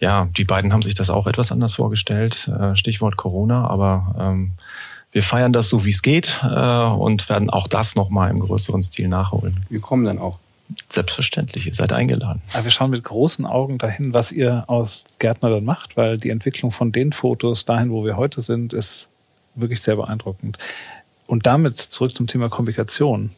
ja, 0.00 0.28
die 0.36 0.44
beiden 0.44 0.72
haben 0.72 0.82
sich 0.82 0.94
das 0.94 1.10
auch 1.10 1.26
etwas 1.26 1.50
anders 1.50 1.74
vorgestellt. 1.74 2.48
Äh, 2.48 2.76
Stichwort 2.76 3.16
Corona, 3.16 3.66
aber 3.66 4.14
ähm, 4.18 4.52
wir 5.10 5.22
feiern 5.22 5.52
das 5.52 5.68
so, 5.68 5.84
wie 5.84 5.90
es 5.90 6.02
geht 6.02 6.40
äh, 6.44 6.84
und 6.84 7.28
werden 7.28 7.50
auch 7.50 7.66
das 7.66 7.94
nochmal 7.94 8.30
im 8.30 8.40
größeren 8.40 8.82
Stil 8.82 9.08
nachholen. 9.08 9.64
Wir 9.68 9.80
kommen 9.80 10.04
dann 10.04 10.18
auch. 10.18 10.38
Selbstverständlich, 10.90 11.66
ihr 11.66 11.72
seid 11.72 11.94
eingeladen. 11.94 12.42
Aber 12.52 12.64
wir 12.64 12.70
schauen 12.70 12.90
mit 12.90 13.02
großen 13.02 13.46
Augen 13.46 13.78
dahin, 13.78 14.12
was 14.12 14.30
ihr 14.30 14.64
aus 14.66 15.06
Gärtner 15.18 15.48
dann 15.48 15.64
macht, 15.64 15.96
weil 15.96 16.18
die 16.18 16.28
Entwicklung 16.28 16.72
von 16.72 16.92
den 16.92 17.12
Fotos 17.14 17.64
dahin, 17.64 17.90
wo 17.90 18.04
wir 18.04 18.18
heute 18.18 18.42
sind, 18.42 18.74
ist 18.74 19.08
wirklich 19.54 19.80
sehr 19.80 19.96
beeindruckend. 19.96 20.58
Und 21.28 21.44
damit 21.44 21.76
zurück 21.76 22.14
zum 22.14 22.26
Thema 22.26 22.48
Kommunikation. 22.48 23.30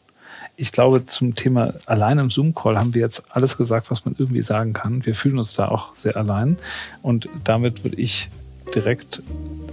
Ich 0.57 0.71
glaube, 0.71 1.07
zum 1.07 1.35
Thema 1.35 1.75
allein 1.87 2.19
im 2.19 2.31
Zoom-Call 2.31 2.79
haben 2.79 2.95
wir 2.95 3.01
jetzt 3.01 3.25
alles 3.31 3.57
gesagt, 3.57 3.91
was 3.91 4.05
man 4.05 4.15
irgendwie 4.17 4.43
sagen 4.43 4.73
kann. 4.73 5.05
Wir 5.05 5.17
fühlen 5.17 5.39
uns 5.39 5.55
da 5.55 5.67
auch 5.67 5.97
sehr 5.97 6.17
allein. 6.17 6.57
Und 7.03 7.29
damit 7.43 7.83
würde 7.83 7.97
ich 7.97 8.29
direkt 8.77 9.23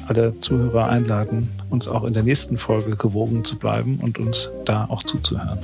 alle 0.07 0.37
Zuhörer 0.39 0.87
einladen, 0.87 1.51
uns 1.69 1.87
auch 1.87 2.05
in 2.05 2.13
der 2.13 2.23
nächsten 2.23 2.57
Folge 2.57 2.95
gewogen 2.95 3.45
zu 3.45 3.55
bleiben 3.55 3.99
und 4.01 4.17
uns 4.17 4.49
da 4.65 4.85
auch 4.85 5.03
zuzuhören. 5.03 5.59